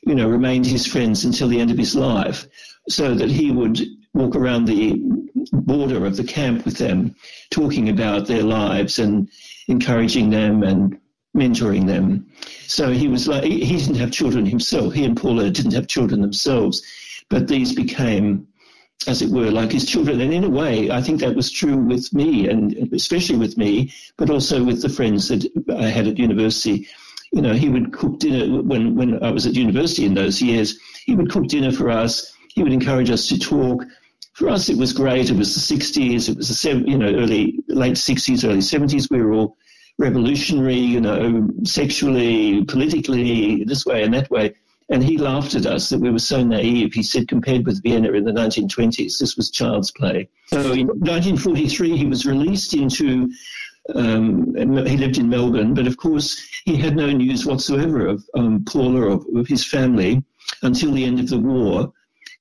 you 0.07 0.15
know, 0.15 0.29
remained 0.29 0.65
his 0.65 0.87
friends 0.87 1.25
until 1.25 1.49
the 1.49 1.59
end 1.59 1.71
of 1.71 1.77
his 1.77 1.93
life, 1.93 2.47
so 2.87 3.13
that 3.15 3.29
he 3.29 3.51
would 3.51 3.81
walk 4.13 4.37
around 4.37 4.63
the 4.63 4.93
border 5.51 6.05
of 6.05 6.15
the 6.15 6.23
camp 6.23 6.63
with 6.63 6.77
them, 6.77 7.13
talking 7.49 7.89
about 7.89 8.25
their 8.25 8.43
lives 8.43 8.99
and 8.99 9.29
encouraging 9.67 10.29
them 10.29 10.63
and 10.63 10.97
mentoring 11.35 11.85
them. 11.85 12.25
So 12.67 12.91
he 12.91 13.09
was 13.09 13.27
like, 13.27 13.43
he, 13.43 13.65
he 13.65 13.75
didn't 13.75 13.95
have 13.95 14.11
children 14.11 14.45
himself. 14.45 14.93
He 14.93 15.03
and 15.03 15.17
Paula 15.17 15.49
didn't 15.49 15.73
have 15.73 15.87
children 15.89 16.21
themselves, 16.21 16.81
but 17.29 17.49
these 17.49 17.75
became, 17.75 18.47
as 19.07 19.21
it 19.21 19.29
were, 19.29 19.51
like 19.51 19.71
his 19.71 19.85
children. 19.85 20.21
And 20.21 20.33
in 20.33 20.43
a 20.43 20.50
way, 20.50 20.89
I 20.89 21.01
think 21.01 21.19
that 21.19 21.35
was 21.35 21.51
true 21.51 21.77
with 21.77 22.13
me, 22.13 22.47
and 22.47 22.93
especially 22.93 23.38
with 23.38 23.57
me, 23.57 23.91
but 24.17 24.29
also 24.29 24.63
with 24.63 24.81
the 24.81 24.89
friends 24.89 25.27
that 25.27 25.45
I 25.77 25.88
had 25.88 26.07
at 26.07 26.17
university. 26.17 26.88
You 27.31 27.41
know, 27.41 27.53
he 27.53 27.67
would 27.67 27.91
cook 27.91 28.19
dinner 28.19 28.62
when, 28.62 28.95
when 28.95 29.23
I 29.23 29.31
was 29.31 29.45
at 29.45 29.55
university 29.55 30.05
in 30.05 30.13
those 30.13 30.41
years. 30.41 30.79
He 31.05 31.15
would 31.15 31.31
cook 31.31 31.47
dinner 31.47 31.71
for 31.71 31.89
us. 31.89 32.31
He 32.50 32.63
would 32.63 32.71
encourage 32.71 33.09
us 33.09 33.27
to 33.27 33.39
talk 33.39 33.83
for 34.33 34.50
us, 34.50 34.67
it 34.67 34.77
was 34.77 34.93
great. 34.93 35.29
It 35.29 35.38
was 35.38 35.53
the 35.53 35.75
60s. 35.75 36.27
It 36.27 36.38
was 36.38 36.50
the 36.50 36.83
you 36.88 36.97
know 36.97 37.07
early 37.07 37.59
late 37.67 37.93
60s, 37.93 38.43
early 38.43 38.57
70s. 38.57 39.09
We 39.09 39.21
were 39.21 39.31
all 39.31 39.57
revolutionary, 40.00 40.75
you 40.75 41.00
know, 41.00 41.50
sexually, 41.63 42.65
politically, 42.65 43.63
this 43.63 43.85
way 43.85 44.03
and 44.03 44.13
that 44.15 44.31
way. 44.31 44.55
And 44.89 45.03
he 45.03 45.17
laughed 45.17 45.55
at 45.55 45.65
us 45.65 45.89
that 45.89 45.99
we 45.99 46.11
were 46.11 46.19
so 46.19 46.43
naive. 46.43 46.93
He 46.93 47.03
said, 47.03 47.27
compared 47.27 47.65
with 47.65 47.81
Vienna 47.83 48.11
in 48.11 48.25
the 48.25 48.31
1920s, 48.31 49.17
this 49.17 49.35
was 49.37 49.49
child's 49.49 49.91
play. 49.91 50.29
So 50.47 50.73
in 50.73 50.87
1943, 50.87 51.97
he 51.97 52.05
was 52.05 52.25
released 52.25 52.73
into, 52.73 53.31
um, 53.95 54.53
he 54.55 54.97
lived 54.97 55.17
in 55.17 55.29
Melbourne, 55.29 55.73
but 55.73 55.87
of 55.87 55.97
course, 55.97 56.37
he 56.65 56.75
had 56.75 56.95
no 56.95 57.09
news 57.11 57.45
whatsoever 57.45 58.07
of 58.07 58.23
um, 58.35 58.65
Paula 58.65 59.01
or 59.01 59.39
of 59.39 59.47
his 59.47 59.65
family 59.65 60.23
until 60.61 60.91
the 60.91 61.05
end 61.05 61.19
of 61.19 61.29
the 61.29 61.39
war. 61.39 61.93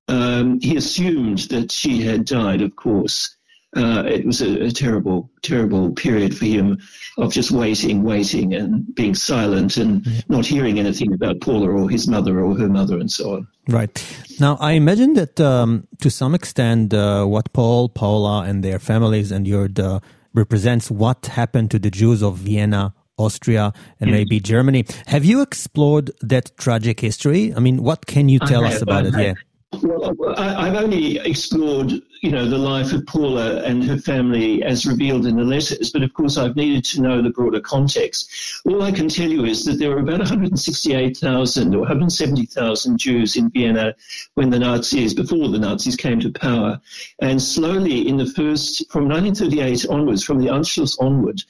Um, 0.09 0.61
he 0.61 0.77
assumed 0.77 1.41
that 1.51 1.71
she 1.71 2.03
had 2.03 2.25
died, 2.25 2.61
of 2.61 2.75
course 2.77 3.37
uh, 3.77 4.05
it 4.07 4.27
was 4.27 4.43
a, 4.43 4.67
a, 4.67 4.71
terrible, 4.71 5.31
terrible 5.43 5.93
period 5.93 6.37
for 6.37 6.45
him 6.45 6.79
of 7.17 7.33
just 7.33 7.51
waiting, 7.51 8.03
waiting, 8.03 8.53
and 8.55 8.95
being 8.95 9.15
silent 9.15 9.77
and 9.79 10.07
not 10.29 10.45
hearing 10.45 10.79
anything 10.79 11.13
about 11.13 11.41
Paula 11.41 11.71
or 11.71 11.89
his 11.89 12.07
mother 12.07 12.41
or 12.41 12.57
her 12.59 12.69
mother 12.69 12.99
and 12.99 13.11
so 13.11 13.37
on. 13.37 13.49
Right. 13.69 14.05
Now, 14.39 14.57
I 14.61 14.73
imagine 14.73 15.15
that 15.15 15.41
um, 15.41 15.89
to 16.01 16.11
some 16.11 16.35
extent, 16.35 16.93
uh, 16.93 17.25
what 17.25 17.53
Paul, 17.55 17.89
Paula, 17.89 18.43
and 18.43 18.63
their 18.63 18.79
families 18.79 19.33
endured 19.33 19.81
uh, 19.81 20.01
represents 20.35 20.91
what 20.91 21.27
happened 21.27 21.71
to 21.71 21.79
the 21.79 21.91
Jews 21.91 22.23
of 22.23 22.37
Vienna 22.39 22.95
Austria 23.19 23.73
and 24.01 24.11
yes. 24.11 24.17
maybe 24.17 24.41
Germany. 24.41 24.85
Have 25.07 25.25
you 25.25 25.43
explored 25.43 26.11
that 26.21 26.57
tragic 26.59 27.01
history? 27.01 27.55
I 27.55 27.61
mean, 27.61 27.83
what 27.83 28.07
can 28.07 28.29
you 28.29 28.39
tell 28.39 28.65
us 28.65 28.83
about 28.83 29.07
it? 29.07 29.15
Yeah. 29.17 29.35
Well, 29.81 30.39
I, 30.39 30.67
have 30.67 30.77
only 30.77 31.19
explored, 31.19 31.93
you 32.23 32.31
know, 32.31 32.49
the 32.49 32.57
life 32.57 32.93
of 32.93 33.05
Paula 33.05 33.63
and 33.65 33.83
her 33.83 33.99
family 33.99 34.63
as 34.63 34.87
revealed 34.87 35.27
in 35.27 35.37
the 35.37 35.43
letters, 35.43 35.91
but 35.91 36.05
of 36.05 36.15
course 36.15 36.37
I've 36.39 36.55
needed 36.55 36.85
to 36.85 37.03
know 37.03 37.21
the 37.21 37.31
broader 37.31 37.61
context. 37.61 38.31
All 38.65 38.81
I 38.83 38.93
can 38.93 39.09
tell 39.09 39.29
you 39.29 39.45
is 39.45 39.65
that 39.65 39.81
there 39.81 39.91
were 39.91 39.99
about 39.99 40.21
168,000 40.21 41.75
or 41.75 41.79
170,000 41.81 42.99
Jews 42.99 43.35
in 43.35 43.51
Vienna 43.51 43.97
when 44.35 44.51
the 44.51 44.61
Nazis, 44.61 45.15
before 45.15 45.49
the 45.49 45.59
Nazis 45.59 45.97
came 45.97 46.21
to 46.21 46.31
power, 46.31 46.81
and 47.21 47.43
slowly 47.43 48.07
in 48.07 48.19
the 48.19 48.27
first, 48.27 48.89
from 48.89 49.09
1938 49.09 49.87
onwards, 49.91 50.23
from 50.23 50.39
the 50.39 50.47
Anschluss 50.47 50.97
onward, 51.01 51.43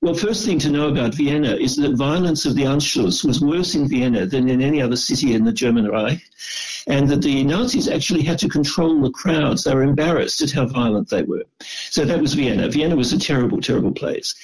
well, 0.00 0.14
first 0.14 0.46
thing 0.46 0.58
to 0.60 0.70
know 0.70 0.88
about 0.88 1.14
Vienna 1.14 1.56
is 1.56 1.76
that 1.76 1.96
violence 1.96 2.44
of 2.44 2.54
the 2.54 2.64
Anschluss 2.64 3.24
was 3.24 3.40
worse 3.40 3.74
in 3.74 3.88
Vienna 3.88 4.26
than 4.26 4.48
in 4.48 4.62
any 4.62 4.80
other 4.80 4.96
city 4.96 5.34
in 5.34 5.44
the 5.44 5.52
German 5.52 5.88
Reich, 5.88 6.22
and 6.86 7.08
that 7.08 7.22
the 7.22 7.44
Nazis 7.44 7.88
actually 7.88 8.22
had 8.22 8.38
to 8.38 8.48
control 8.48 9.00
the 9.00 9.10
crowds. 9.10 9.64
They 9.64 9.74
were 9.74 9.82
embarrassed 9.82 10.40
at 10.42 10.52
how 10.52 10.66
violent 10.66 11.10
they 11.10 11.22
were. 11.22 11.44
So 11.90 12.04
that 12.04 12.20
was 12.20 12.34
Vienna. 12.34 12.68
Vienna 12.68 12.96
was 12.96 13.12
a 13.12 13.18
terrible, 13.18 13.60
terrible 13.60 13.92
place. 13.92 14.34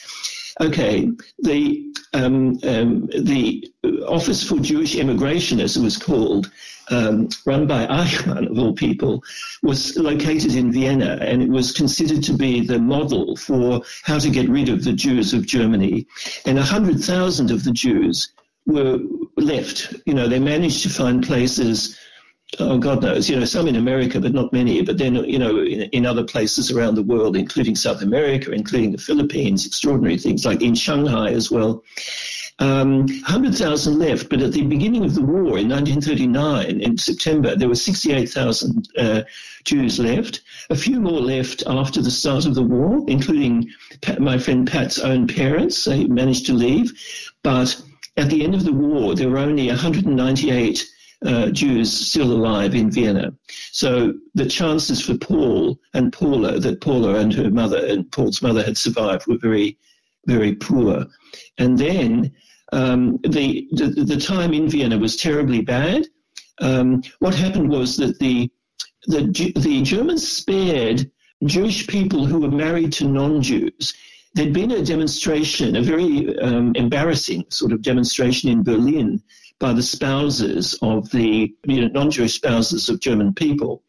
Okay, 0.60 1.10
the 1.38 1.94
um, 2.12 2.58
um, 2.64 3.06
the 3.06 3.72
Office 4.06 4.46
for 4.46 4.58
Jewish 4.58 4.94
Immigration, 4.96 5.60
as 5.60 5.78
it 5.78 5.82
was 5.82 5.96
called, 5.96 6.50
um, 6.90 7.30
run 7.46 7.66
by 7.66 7.86
Eichmann, 7.86 8.50
of 8.50 8.58
all 8.58 8.74
people, 8.74 9.22
was 9.62 9.96
located 9.96 10.54
in 10.54 10.70
Vienna, 10.70 11.16
and 11.22 11.42
it 11.42 11.48
was 11.48 11.72
considered 11.72 12.22
to 12.24 12.34
be 12.34 12.60
the 12.60 12.78
model 12.78 13.34
for 13.36 13.82
how 14.02 14.18
to 14.18 14.28
get 14.28 14.48
rid 14.50 14.68
of 14.68 14.84
the 14.84 14.92
Jews 14.92 15.32
of 15.32 15.46
Germany. 15.46 16.06
And 16.44 16.58
100,000 16.58 17.50
of 17.50 17.64
the 17.64 17.72
Jews 17.72 18.32
were 18.66 18.98
left. 19.36 19.94
You 20.04 20.12
know, 20.12 20.28
they 20.28 20.38
managed 20.38 20.82
to 20.82 20.90
find 20.90 21.26
places 21.26 21.98
oh 22.58 22.78
God 22.78 23.02
knows, 23.02 23.28
you 23.28 23.38
know, 23.38 23.44
some 23.44 23.66
in 23.66 23.76
America, 23.76 24.20
but 24.20 24.32
not 24.32 24.52
many. 24.52 24.82
But 24.82 24.98
then, 24.98 25.14
you 25.14 25.38
know, 25.38 25.58
in, 25.58 25.82
in, 25.82 26.06
other 26.06 26.24
places 26.24 26.70
around 26.70 26.94
the 26.94 27.02
world, 27.02 27.36
including 27.36 27.76
South 27.76 28.02
America, 28.02 28.52
including 28.52 28.92
the 28.92 28.98
Philippines, 28.98 29.66
extraordinary 29.66 30.18
things 30.18 30.44
like 30.44 30.62
in 30.62 30.74
Shanghai 30.74 31.30
as 31.30 31.50
well. 31.50 31.82
Um, 32.58 33.06
100,000 33.06 33.98
left, 33.98 34.28
but 34.28 34.40
at 34.40 34.52
the 34.52 34.62
beginning 34.62 35.04
of 35.04 35.14
the 35.14 35.22
war 35.22 35.58
in 35.58 35.68
1939, 35.68 36.80
in 36.80 36.98
September, 36.98 37.56
there 37.56 37.68
were 37.68 37.74
68,000 37.74 38.88
uh, 38.98 39.22
Jews 39.64 39.98
left. 39.98 40.42
A 40.70 40.76
few 40.76 41.00
more 41.00 41.20
left 41.20 41.62
after 41.66 42.02
the 42.02 42.10
start 42.10 42.44
of 42.44 42.54
the 42.54 42.62
war, 42.62 43.04
including 43.08 43.70
Pat, 44.02 44.20
my 44.20 44.38
friend 44.38 44.70
Pat's 44.70 44.98
own 44.98 45.26
parents. 45.26 45.84
They 45.84 46.04
managed 46.04 46.46
to 46.46 46.52
leave. 46.52 46.92
But 47.42 47.80
at 48.16 48.28
the 48.28 48.44
end 48.44 48.54
of 48.54 48.64
the 48.64 48.72
war, 48.72 49.14
there 49.14 49.30
were 49.30 49.38
only 49.38 49.68
198 49.68 50.88
uh, 51.24 51.50
Jews 51.50 51.92
still 51.92 52.32
alive 52.32 52.74
in 52.74 52.90
Vienna. 52.90 53.32
So 53.72 54.14
the 54.34 54.46
chances 54.46 55.00
for 55.04 55.16
Paul 55.16 55.78
and 55.94 56.12
Paula, 56.12 56.58
that 56.58 56.80
Paula 56.80 57.16
and 57.16 57.32
her 57.34 57.50
mother 57.50 57.84
and 57.86 58.10
Paul's 58.10 58.42
mother 58.42 58.62
had 58.62 58.76
survived, 58.76 59.26
were 59.26 59.38
very, 59.38 59.78
very 60.26 60.54
poor. 60.54 61.06
And 61.58 61.78
then 61.78 62.32
um, 62.72 63.18
the, 63.22 63.68
the, 63.72 64.04
the 64.04 64.20
time 64.20 64.52
in 64.52 64.68
Vienna 64.68 64.98
was 64.98 65.16
terribly 65.16 65.60
bad. 65.60 66.06
Um, 66.60 67.02
what 67.18 67.34
happened 67.34 67.70
was 67.70 67.96
that 67.96 68.18
the 68.18 68.50
the 69.06 69.52
the 69.56 69.82
Germans 69.82 70.28
spared 70.28 71.10
Jewish 71.44 71.88
people 71.88 72.24
who 72.24 72.38
were 72.38 72.50
married 72.50 72.92
to 72.94 73.08
non-Jews. 73.08 73.94
There'd 74.34 74.52
been 74.52 74.70
a 74.70 74.84
demonstration, 74.84 75.76
a 75.76 75.82
very 75.82 76.38
um, 76.38 76.72
embarrassing 76.76 77.46
sort 77.48 77.72
of 77.72 77.82
demonstration 77.82 78.48
in 78.48 78.62
Berlin 78.62 79.20
by 79.62 79.72
the 79.72 79.82
spouses 79.82 80.76
of 80.82 81.08
the 81.12 81.54
you 81.64 81.80
know, 81.80 81.86
non-Jewish 81.86 82.34
spouses 82.34 82.88
of 82.88 82.98
German 82.98 83.32
people. 83.32 83.84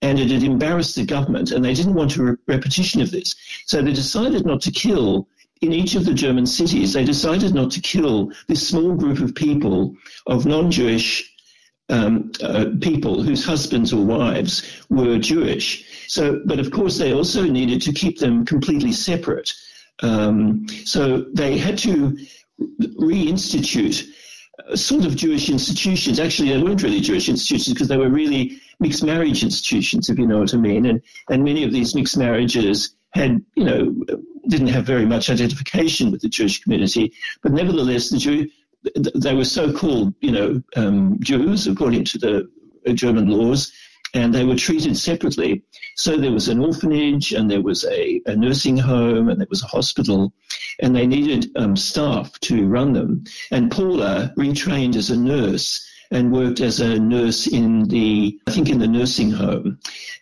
And 0.00 0.18
it 0.18 0.30
had 0.30 0.42
embarrassed 0.42 0.96
the 0.96 1.04
government, 1.04 1.50
and 1.50 1.62
they 1.62 1.74
didn't 1.74 1.92
want 1.92 2.16
a 2.16 2.22
re- 2.22 2.36
repetition 2.46 3.02
of 3.02 3.10
this. 3.10 3.36
So 3.66 3.82
they 3.82 3.92
decided 3.92 4.46
not 4.46 4.62
to 4.62 4.70
kill 4.70 5.28
in 5.60 5.74
each 5.74 5.94
of 5.94 6.06
the 6.06 6.14
German 6.14 6.46
cities, 6.46 6.94
they 6.94 7.04
decided 7.04 7.52
not 7.54 7.70
to 7.72 7.80
kill 7.82 8.32
this 8.48 8.66
small 8.66 8.94
group 8.94 9.18
of 9.20 9.34
people, 9.34 9.94
of 10.26 10.46
non-Jewish 10.46 11.30
um, 11.90 12.32
uh, 12.42 12.66
people 12.80 13.22
whose 13.22 13.44
husbands 13.44 13.92
or 13.92 14.02
wives 14.02 14.62
were 14.88 15.18
Jewish. 15.18 15.84
So, 16.08 16.40
but 16.46 16.60
of 16.60 16.70
course, 16.70 16.96
they 16.96 17.12
also 17.12 17.42
needed 17.44 17.82
to 17.82 17.92
keep 17.92 18.20
them 18.20 18.46
completely 18.46 18.92
separate. 18.92 19.52
Um, 20.02 20.66
so 20.86 21.26
they 21.34 21.58
had 21.58 21.76
to 21.78 22.16
reinstitute 22.80 24.08
sort 24.74 25.04
of 25.04 25.16
Jewish 25.16 25.48
institutions. 25.48 26.18
Actually, 26.18 26.50
they 26.50 26.62
weren't 26.62 26.82
really 26.82 27.00
Jewish 27.00 27.28
institutions 27.28 27.74
because 27.74 27.88
they 27.88 27.96
were 27.96 28.08
really 28.10 28.60
mixed 28.78 29.04
marriage 29.04 29.42
institutions, 29.42 30.08
if 30.08 30.18
you 30.18 30.26
know 30.26 30.38
what 30.38 30.54
I 30.54 30.56
mean. 30.56 30.86
And 30.86 31.02
and 31.28 31.44
many 31.44 31.64
of 31.64 31.72
these 31.72 31.94
mixed 31.94 32.16
marriages 32.16 32.94
had, 33.12 33.44
you 33.56 33.64
know, 33.64 33.94
didn't 34.48 34.68
have 34.68 34.86
very 34.86 35.06
much 35.06 35.30
identification 35.30 36.10
with 36.10 36.20
the 36.20 36.28
Jewish 36.28 36.62
community, 36.62 37.12
but 37.42 37.52
nevertheless, 37.52 38.08
the 38.08 38.18
Jew, 38.18 38.48
they 39.14 39.34
were 39.34 39.44
so-called, 39.44 40.14
you 40.20 40.32
know, 40.32 40.62
um, 40.76 41.18
Jews 41.20 41.66
according 41.66 42.04
to 42.04 42.18
the 42.18 42.48
German 42.94 43.28
laws, 43.28 43.72
and 44.14 44.34
they 44.34 44.44
were 44.44 44.56
treated 44.56 44.96
separately. 44.96 45.62
So 45.96 46.16
there 46.16 46.32
was 46.32 46.48
an 46.48 46.60
orphanage, 46.60 47.32
and 47.32 47.50
there 47.50 47.62
was 47.62 47.84
a, 47.84 48.20
a 48.26 48.34
nursing 48.36 48.76
home, 48.76 49.28
and 49.28 49.40
there 49.40 49.48
was 49.50 49.62
a 49.62 49.66
hospital, 49.66 50.32
and 50.82 50.94
they 50.94 51.06
needed 51.06 51.50
um, 51.56 51.76
staff 51.76 52.38
to 52.40 52.66
run 52.66 52.92
them. 52.92 53.24
And 53.50 53.70
Paula 53.70 54.32
retrained 54.36 54.96
as 54.96 55.10
a 55.10 55.16
nurse 55.16 55.86
and 56.10 56.32
worked 56.32 56.60
as 56.60 56.80
a 56.80 56.98
nurse 56.98 57.46
in 57.46 57.84
the, 57.84 58.38
I 58.46 58.50
think, 58.50 58.68
in 58.68 58.80
the 58.80 58.88
nursing 58.88 59.30
home. 59.30 59.78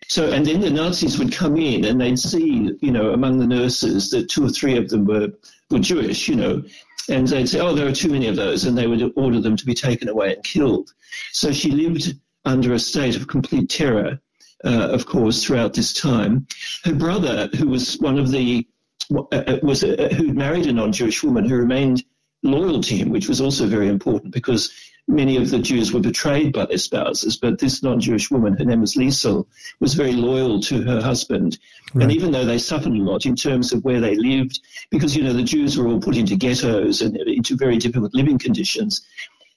So, 0.08 0.30
and 0.30 0.44
then 0.44 0.60
the 0.60 0.70
Nazis 0.70 1.18
would 1.18 1.32
come 1.32 1.56
in 1.56 1.84
and 1.84 2.00
they'd 2.00 2.18
see, 2.18 2.76
you 2.80 2.90
know, 2.90 3.12
among 3.12 3.38
the 3.38 3.46
nurses 3.46 4.10
that 4.10 4.28
two 4.28 4.44
or 4.44 4.50
three 4.50 4.76
of 4.76 4.90
them 4.90 5.06
were, 5.06 5.28
were 5.70 5.78
Jewish, 5.78 6.28
you 6.28 6.36
know, 6.36 6.62
and 7.08 7.26
they'd 7.26 7.48
say, 7.48 7.60
oh, 7.60 7.74
there 7.74 7.88
are 7.88 7.92
too 7.92 8.10
many 8.10 8.26
of 8.26 8.36
those, 8.36 8.64
and 8.64 8.76
they 8.76 8.86
would 8.86 9.12
order 9.16 9.40
them 9.40 9.56
to 9.56 9.64
be 9.64 9.74
taken 9.74 10.08
away 10.08 10.34
and 10.34 10.44
killed. 10.44 10.92
So 11.32 11.52
she 11.52 11.70
lived 11.70 12.14
under 12.44 12.74
a 12.74 12.78
state 12.78 13.16
of 13.16 13.28
complete 13.28 13.70
terror, 13.70 14.20
uh, 14.64 14.88
of 14.90 15.06
course, 15.06 15.42
throughout 15.42 15.72
this 15.72 15.94
time. 15.94 16.46
Her 16.84 16.94
brother, 16.94 17.48
who 17.56 17.68
was 17.68 17.98
one 17.98 18.18
of 18.18 18.30
the, 18.30 18.66
Uh, 19.14 19.22
uh, 19.32 19.58
was 19.62 19.84
uh, 19.84 19.96
uh 19.98 20.14
who'd 20.14 20.36
married 20.36 20.66
a 20.66 20.72
non-Jewish 20.72 21.22
woman 21.22 21.48
who 21.48 21.56
remained 21.56 22.04
loyal 22.42 22.82
to 22.82 22.96
him, 22.96 23.10
which 23.10 23.28
was 23.28 23.40
also 23.40 23.66
very 23.66 23.88
important 23.88 24.32
because 24.32 24.70
many 25.08 25.38
of 25.38 25.50
the 25.50 25.58
Jews 25.58 25.92
were 25.92 26.00
betrayed 26.00 26.52
by 26.52 26.66
their 26.66 26.78
spouses, 26.78 27.36
but 27.36 27.58
this 27.58 27.82
non-Jewish 27.82 28.30
woman, 28.30 28.56
her 28.58 28.64
name 28.64 28.82
was 28.82 28.94
Liesel, 28.94 29.46
was 29.80 29.94
very 29.94 30.12
loyal 30.12 30.60
to 30.60 30.82
her 30.82 31.00
husband. 31.00 31.58
Right. 31.94 32.02
And 32.02 32.12
even 32.12 32.30
though 32.30 32.44
they 32.44 32.58
suffered 32.58 32.92
a 32.92 33.02
lot 33.02 33.24
in 33.24 33.34
terms 33.34 33.72
of 33.72 33.82
where 33.84 34.00
they 34.00 34.14
lived, 34.14 34.60
because, 34.90 35.16
you 35.16 35.24
know, 35.24 35.32
the 35.32 35.42
Jews 35.42 35.78
were 35.78 35.88
all 35.88 36.00
put 36.00 36.16
into 36.16 36.36
ghettos 36.36 37.00
and 37.00 37.16
into 37.16 37.56
very 37.56 37.78
difficult 37.78 38.14
living 38.14 38.38
conditions, 38.38 39.00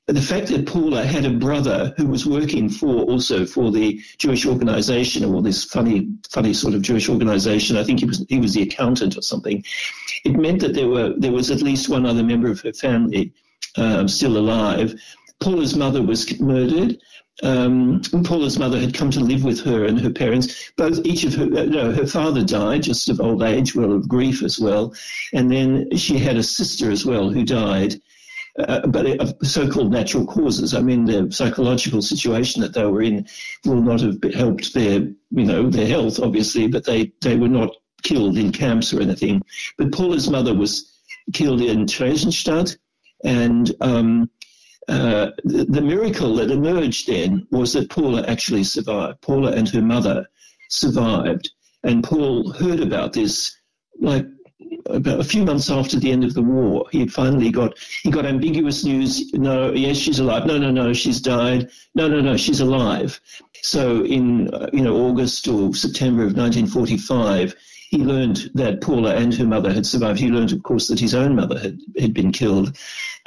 the 0.07 0.21
fact 0.21 0.47
that 0.47 0.67
Paula 0.67 1.05
had 1.05 1.25
a 1.25 1.29
brother 1.29 1.93
who 1.95 2.07
was 2.07 2.25
working 2.25 2.69
for 2.69 3.03
also 3.03 3.45
for 3.45 3.71
the 3.71 4.01
Jewish 4.17 4.45
organization 4.45 5.23
or 5.23 5.41
this 5.41 5.63
funny, 5.63 6.09
funny 6.29 6.53
sort 6.53 6.73
of 6.73 6.81
Jewish 6.81 7.07
organization, 7.07 7.77
I 7.77 7.83
think 7.83 7.99
he 7.99 8.05
was 8.05 8.25
he 8.27 8.39
was 8.39 8.53
the 8.53 8.63
accountant 8.63 9.17
or 9.17 9.21
something. 9.21 9.63
It 10.25 10.35
meant 10.35 10.61
that 10.61 10.73
there 10.73 10.87
were 10.87 11.13
there 11.17 11.31
was 11.31 11.51
at 11.51 11.61
least 11.61 11.89
one 11.89 12.05
other 12.05 12.23
member 12.23 12.49
of 12.49 12.61
her 12.61 12.73
family 12.73 13.31
um, 13.77 14.07
still 14.07 14.37
alive. 14.37 14.93
Paula's 15.39 15.75
mother 15.75 16.01
was 16.01 16.39
murdered. 16.39 16.97
Um, 17.43 18.01
Paula's 18.23 18.59
mother 18.59 18.79
had 18.79 18.93
come 18.93 19.09
to 19.11 19.19
live 19.19 19.43
with 19.43 19.61
her 19.61 19.85
and 19.85 19.99
her 19.99 20.11
parents. 20.11 20.71
Both, 20.77 21.03
each 21.05 21.23
of 21.23 21.33
her, 21.35 21.45
uh, 21.45 21.65
no, 21.65 21.91
her 21.91 22.05
father 22.05 22.43
died 22.43 22.83
just 22.83 23.09
of 23.09 23.19
old 23.19 23.41
age, 23.41 23.73
well, 23.73 23.93
of 23.93 24.07
grief 24.07 24.43
as 24.43 24.59
well. 24.59 24.93
And 25.33 25.49
then 25.51 25.95
she 25.97 26.19
had 26.19 26.37
a 26.37 26.43
sister 26.43 26.91
as 26.91 27.05
well 27.05 27.31
who 27.31 27.43
died. 27.43 27.99
Uh, 28.59 28.85
but 28.87 29.05
of 29.21 29.33
so-called 29.43 29.91
natural 29.91 30.25
causes. 30.25 30.73
I 30.73 30.81
mean, 30.81 31.05
the 31.05 31.31
psychological 31.31 32.01
situation 32.01 32.61
that 32.61 32.73
they 32.73 32.85
were 32.85 33.01
in 33.01 33.27
will 33.65 33.81
not 33.81 34.01
have 34.01 34.21
helped 34.33 34.73
their, 34.73 34.99
you 34.99 35.45
know, 35.45 35.69
their 35.69 35.87
health, 35.87 36.19
obviously, 36.19 36.67
but 36.67 36.85
they, 36.85 37.13
they 37.21 37.37
were 37.37 37.47
not 37.47 37.71
killed 38.03 38.37
in 38.37 38.51
camps 38.51 38.93
or 38.93 39.01
anything. 39.01 39.41
But 39.77 39.93
Paula's 39.93 40.29
mother 40.29 40.53
was 40.53 40.91
killed 41.33 41.61
in 41.61 41.85
Theresienstadt, 41.85 42.77
and 43.23 43.71
um, 43.81 44.29
uh, 44.87 45.31
the, 45.43 45.65
the, 45.65 45.81
miracle 45.81 46.35
that 46.35 46.51
emerged 46.51 47.07
then 47.07 47.47
was 47.51 47.73
that 47.73 47.89
Paula 47.89 48.23
actually 48.27 48.63
survived. 48.63 49.21
Paula 49.21 49.51
and 49.51 49.69
her 49.69 49.81
mother 49.81 50.25
survived, 50.69 51.51
and 51.83 52.03
Paul 52.03 52.51
heard 52.51 52.79
about 52.79 53.13
this 53.13 53.55
like 53.99 54.25
about 54.87 55.19
a 55.19 55.23
few 55.23 55.45
months 55.45 55.69
after 55.69 55.99
the 55.99 56.11
end 56.11 56.23
of 56.23 56.33
the 56.33 56.41
war. 56.41 56.85
He 56.91 57.07
finally 57.07 57.51
got 57.51 57.77
he 58.03 58.11
got 58.11 58.25
ambiguous 58.25 58.83
news. 58.83 59.31
No, 59.33 59.71
yes, 59.71 59.97
she's 59.97 60.19
alive. 60.19 60.45
No, 60.45 60.57
no, 60.57 60.71
no, 60.71 60.93
she's 60.93 61.21
died. 61.21 61.69
No, 61.95 62.07
no, 62.07 62.21
no, 62.21 62.37
she's 62.37 62.59
alive. 62.59 63.19
So 63.61 64.03
in 64.03 64.53
uh, 64.53 64.69
you 64.73 64.81
know 64.81 64.95
August 64.95 65.47
or 65.47 65.73
September 65.73 66.23
of 66.23 66.35
1945 66.35 67.55
he 67.91 67.97
learned 67.97 68.49
that 68.55 68.79
Paula 68.79 69.15
and 69.15 69.33
her 69.33 69.45
mother 69.45 69.71
had 69.71 69.85
survived. 69.85 70.17
He 70.17 70.29
learned, 70.29 70.53
of 70.53 70.63
course, 70.63 70.87
that 70.87 70.99
his 70.99 71.13
own 71.13 71.35
mother 71.35 71.59
had, 71.59 71.77
had 71.99 72.13
been 72.13 72.31
killed. 72.31 72.77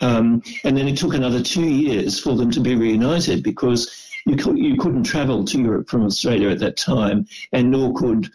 Um, 0.00 0.42
and 0.64 0.74
then 0.74 0.88
it 0.88 0.96
took 0.96 1.12
another 1.12 1.42
two 1.42 1.68
years 1.68 2.18
for 2.18 2.34
them 2.34 2.50
to 2.52 2.60
be 2.60 2.74
reunited 2.74 3.42
because 3.42 4.10
you, 4.24 4.36
could, 4.36 4.56
you 4.56 4.78
couldn't 4.78 5.04
travel 5.04 5.44
to 5.44 5.60
Europe 5.60 5.90
from 5.90 6.06
Australia 6.06 6.48
at 6.48 6.60
that 6.60 6.78
time, 6.78 7.26
and 7.52 7.70
nor 7.70 7.92
could 7.92 8.30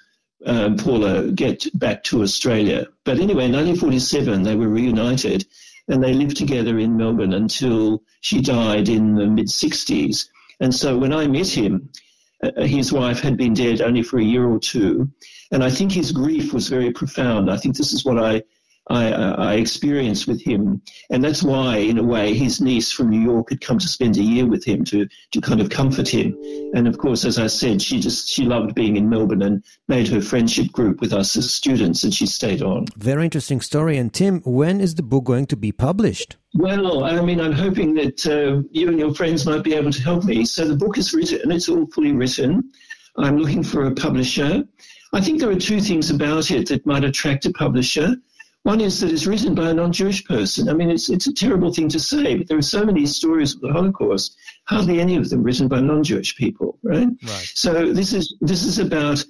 um, 0.45 0.77
Paula 0.77 1.31
get 1.31 1.65
back 1.77 2.03
to 2.05 2.21
Australia. 2.21 2.87
But 3.03 3.19
anyway, 3.19 3.45
in 3.45 3.53
1947, 3.53 4.43
they 4.43 4.55
were 4.55 4.69
reunited 4.69 5.45
and 5.87 6.03
they 6.03 6.13
lived 6.13 6.37
together 6.37 6.77
in 6.77 6.97
Melbourne 6.97 7.33
until 7.33 8.03
she 8.21 8.41
died 8.41 8.89
in 8.89 9.15
the 9.15 9.25
mid 9.25 9.47
60s. 9.47 10.27
And 10.59 10.73
so 10.73 10.97
when 10.97 11.13
I 11.13 11.27
met 11.27 11.47
him, 11.47 11.89
uh, 12.43 12.61
his 12.61 12.93
wife 12.93 13.19
had 13.19 13.37
been 13.37 13.53
dead 13.53 13.81
only 13.81 14.03
for 14.03 14.19
a 14.19 14.23
year 14.23 14.45
or 14.45 14.59
two. 14.59 15.09
And 15.51 15.63
I 15.63 15.69
think 15.69 15.91
his 15.91 16.11
grief 16.11 16.53
was 16.53 16.69
very 16.69 16.91
profound. 16.91 17.49
I 17.51 17.57
think 17.57 17.75
this 17.75 17.91
is 17.91 18.05
what 18.05 18.19
I, 18.19 18.43
I, 18.89 19.13
I, 19.13 19.53
experienced 19.55 20.27
with 20.27 20.41
him. 20.41 20.81
And 21.11 21.23
that's 21.23 21.43
why, 21.43 21.77
in 21.77 21.99
a 21.99 22.03
way, 22.03 22.33
his 22.33 22.59
niece 22.59 22.91
from 22.91 23.11
New 23.11 23.21
York 23.21 23.51
had 23.51 23.61
come 23.61 23.77
to 23.77 23.87
spend 23.87 24.17
a 24.17 24.23
year 24.23 24.47
with 24.47 24.65
him 24.65 24.83
to, 24.85 25.07
to 25.31 25.41
kind 25.41 25.61
of 25.61 25.69
comfort 25.69 26.07
him. 26.07 26.35
And 26.73 26.87
of 26.87 26.97
course, 26.97 27.23
as 27.23 27.37
I 27.37 27.47
said, 27.47 27.83
she 27.83 27.99
just, 27.99 28.29
she 28.29 28.45
loved 28.45 28.73
being 28.73 28.95
in 28.95 29.07
Melbourne 29.07 29.43
and 29.43 29.63
made 29.87 30.07
her 30.07 30.21
friendship 30.21 30.71
group 30.71 31.01
with 31.01 31.13
us 31.13 31.35
as 31.37 31.53
students 31.53 32.03
and 32.03 32.13
she 32.13 32.25
stayed 32.25 32.63
on. 32.63 32.85
Very 32.97 33.25
interesting 33.25 33.61
story. 33.61 33.97
And 33.97 34.11
Tim, 34.11 34.41
when 34.43 34.81
is 34.81 34.95
the 34.95 35.03
book 35.03 35.23
going 35.23 35.45
to 35.47 35.55
be 35.55 35.71
published? 35.71 36.37
Well, 36.55 37.03
I 37.03 37.21
mean, 37.21 37.39
I'm 37.39 37.51
hoping 37.51 37.93
that 37.95 38.25
uh, 38.25 38.67
you 38.71 38.89
and 38.89 38.97
your 38.97 39.13
friends 39.13 39.45
might 39.45 39.63
be 39.63 39.75
able 39.75 39.91
to 39.91 40.01
help 40.01 40.23
me. 40.23 40.45
So 40.45 40.67
the 40.67 40.75
book 40.75 40.97
is 40.97 41.13
written, 41.13 41.41
and 41.43 41.53
it's 41.53 41.69
all 41.69 41.85
fully 41.93 42.11
written. 42.11 42.71
I'm 43.17 43.37
looking 43.37 43.63
for 43.63 43.85
a 43.85 43.93
publisher. 43.93 44.63
I 45.13 45.21
think 45.21 45.39
there 45.39 45.49
are 45.51 45.59
two 45.59 45.79
things 45.79 46.09
about 46.09 46.49
it 46.49 46.69
that 46.69 46.85
might 46.85 47.03
attract 47.03 47.45
a 47.45 47.51
publisher. 47.51 48.15
One 48.69 48.81
is 48.81 48.99
that 48.99 49.11
it's 49.11 49.25
written 49.25 49.55
by 49.55 49.71
a 49.71 49.73
non-Jewish 49.73 50.25
person. 50.25 50.69
I 50.69 50.73
mean, 50.73 50.91
it's 50.91 51.09
it's 51.09 51.25
a 51.25 51.33
terrible 51.33 51.73
thing 51.73 51.89
to 51.89 51.99
say, 51.99 52.35
but 52.35 52.47
there 52.47 52.59
are 52.59 52.75
so 52.77 52.85
many 52.85 53.07
stories 53.07 53.55
of 53.55 53.61
the 53.61 53.73
Holocaust, 53.73 54.37
hardly 54.65 55.01
any 55.01 55.15
of 55.15 55.27
them 55.31 55.41
written 55.41 55.67
by 55.67 55.79
non-Jewish 55.79 56.35
people, 56.35 56.77
right? 56.83 57.07
right. 57.23 57.51
So 57.55 57.91
this 57.91 58.13
is 58.13 58.35
this 58.41 58.63
is 58.63 58.77
about 58.77 59.25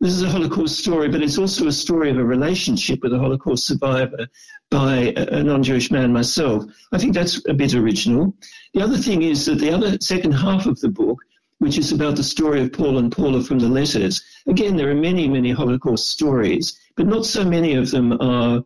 this 0.00 0.12
is 0.12 0.22
a 0.22 0.28
Holocaust 0.28 0.78
story, 0.78 1.08
but 1.08 1.22
it's 1.22 1.38
also 1.38 1.66
a 1.66 1.72
story 1.72 2.08
of 2.08 2.18
a 2.18 2.24
relationship 2.24 3.02
with 3.02 3.12
a 3.12 3.18
Holocaust 3.18 3.66
survivor 3.66 4.28
by 4.70 5.12
a, 5.16 5.38
a 5.38 5.42
non-Jewish 5.42 5.90
man 5.90 6.12
myself. 6.12 6.64
I 6.92 6.98
think 6.98 7.14
that's 7.14 7.42
a 7.48 7.54
bit 7.54 7.74
original. 7.74 8.36
The 8.74 8.82
other 8.82 8.98
thing 8.98 9.22
is 9.22 9.44
that 9.46 9.58
the 9.58 9.74
other 9.74 9.98
second 10.00 10.34
half 10.34 10.66
of 10.66 10.78
the 10.78 10.88
book 10.88 11.18
which 11.58 11.78
is 11.78 11.92
about 11.92 12.16
the 12.16 12.22
story 12.22 12.60
of 12.62 12.72
Paul 12.72 12.98
and 12.98 13.10
Paula 13.10 13.42
from 13.42 13.58
the 13.58 13.68
letters. 13.68 14.22
Again, 14.46 14.76
there 14.76 14.90
are 14.90 14.94
many, 14.94 15.28
many 15.28 15.50
Holocaust 15.50 16.10
stories, 16.10 16.78
but 16.96 17.06
not 17.06 17.24
so 17.24 17.44
many 17.44 17.74
of 17.74 17.90
them 17.90 18.20
are 18.20 18.64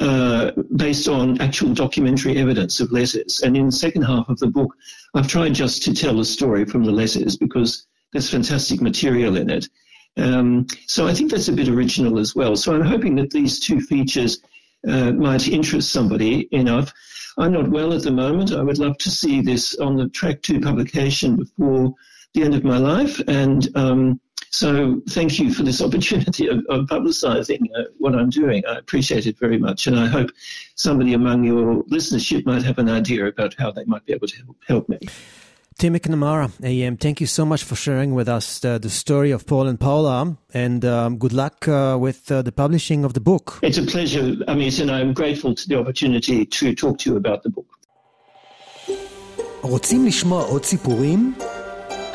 uh, 0.00 0.52
based 0.76 1.08
on 1.08 1.40
actual 1.40 1.74
documentary 1.74 2.38
evidence 2.38 2.80
of 2.80 2.90
letters. 2.90 3.40
And 3.44 3.56
in 3.56 3.66
the 3.66 3.72
second 3.72 4.02
half 4.02 4.28
of 4.28 4.38
the 4.38 4.46
book, 4.46 4.74
I've 5.14 5.28
tried 5.28 5.54
just 5.54 5.82
to 5.84 5.94
tell 5.94 6.20
a 6.20 6.24
story 6.24 6.64
from 6.64 6.84
the 6.84 6.92
letters 6.92 7.36
because 7.36 7.86
there's 8.12 8.30
fantastic 8.30 8.80
material 8.80 9.36
in 9.36 9.50
it. 9.50 9.68
Um, 10.16 10.66
so 10.86 11.06
I 11.06 11.14
think 11.14 11.30
that's 11.30 11.48
a 11.48 11.52
bit 11.52 11.68
original 11.68 12.18
as 12.18 12.34
well. 12.34 12.56
So 12.56 12.74
I'm 12.74 12.80
hoping 12.80 13.14
that 13.16 13.30
these 13.30 13.60
two 13.60 13.80
features 13.80 14.40
uh, 14.88 15.12
might 15.12 15.48
interest 15.48 15.92
somebody 15.92 16.48
enough. 16.50 16.92
I'm 17.38 17.52
not 17.52 17.70
well 17.70 17.92
at 17.92 18.02
the 18.02 18.10
moment. 18.10 18.52
I 18.52 18.62
would 18.62 18.78
love 18.78 18.98
to 18.98 19.10
see 19.10 19.40
this 19.40 19.76
on 19.76 19.96
the 19.96 20.08
track 20.08 20.42
to 20.42 20.60
publication 20.60 21.36
before 21.36 21.94
the 22.34 22.42
end 22.42 22.54
of 22.54 22.64
my 22.64 22.78
life. 22.78 23.20
And 23.28 23.68
um, 23.76 24.20
so 24.55 25.01
thank 25.09 25.37
you 25.37 25.53
for 25.53 25.63
this 25.63 25.81
opportunity 25.81 26.47
of, 26.47 26.59
of 26.69 26.85
publicizing 26.85 27.63
uh, 27.77 27.83
what 27.97 28.15
I'm 28.15 28.29
doing. 28.29 28.63
I 28.65 28.77
appreciate 28.77 29.25
it 29.25 29.37
very 29.37 29.57
much. 29.57 29.85
And 29.85 29.99
I 29.99 30.07
hope 30.07 30.29
somebody 30.75 31.13
among 31.13 31.43
your 31.43 31.83
listenership 31.83 32.45
might 32.45 32.63
have 32.63 32.77
an 32.79 32.89
idea 32.89 33.25
about 33.25 33.53
how 33.57 33.71
they 33.71 33.83
might 33.83 34.05
be 34.05 34.13
able 34.13 34.27
to 34.27 34.37
help, 34.37 34.57
help 34.65 34.89
me. 34.89 34.99
Tim 35.77 35.93
McNamara, 35.93 36.49
AM, 36.63 36.95
thank 36.95 37.19
you 37.19 37.27
so 37.27 37.45
much 37.45 37.65
for 37.65 37.75
sharing 37.75 38.13
with 38.13 38.29
us 38.29 38.59
the, 38.59 38.79
the 38.79 38.89
story 38.89 39.31
of 39.31 39.45
Paul 39.45 39.67
and 39.67 39.77
Paula, 39.77 40.37
and 40.53 40.85
um, 40.85 41.17
good 41.17 41.33
luck 41.33 41.67
uh, 41.67 41.97
with 41.99 42.31
uh, 42.31 42.41
the 42.41 42.53
publishing 42.53 43.03
of 43.03 43.13
the 43.13 43.19
book. 43.19 43.59
It's 43.61 43.77
a 43.77 43.83
pleasure, 43.83 44.35
Amit, 44.47 44.79
and 44.79 44.89
I'm 44.89 45.11
grateful 45.11 45.53
to 45.53 45.67
the 45.67 45.77
opportunity 45.77 46.45
to 46.45 46.73
talk 46.73 46.99
to 46.99 47.09
you 47.09 47.17
about 47.17 47.43
the 47.43 47.49
book. 47.49 47.67
רוצים 49.61 50.05
לשמוע 50.05 50.43
עוד 50.43 50.63
סיפורים? 50.65 51.33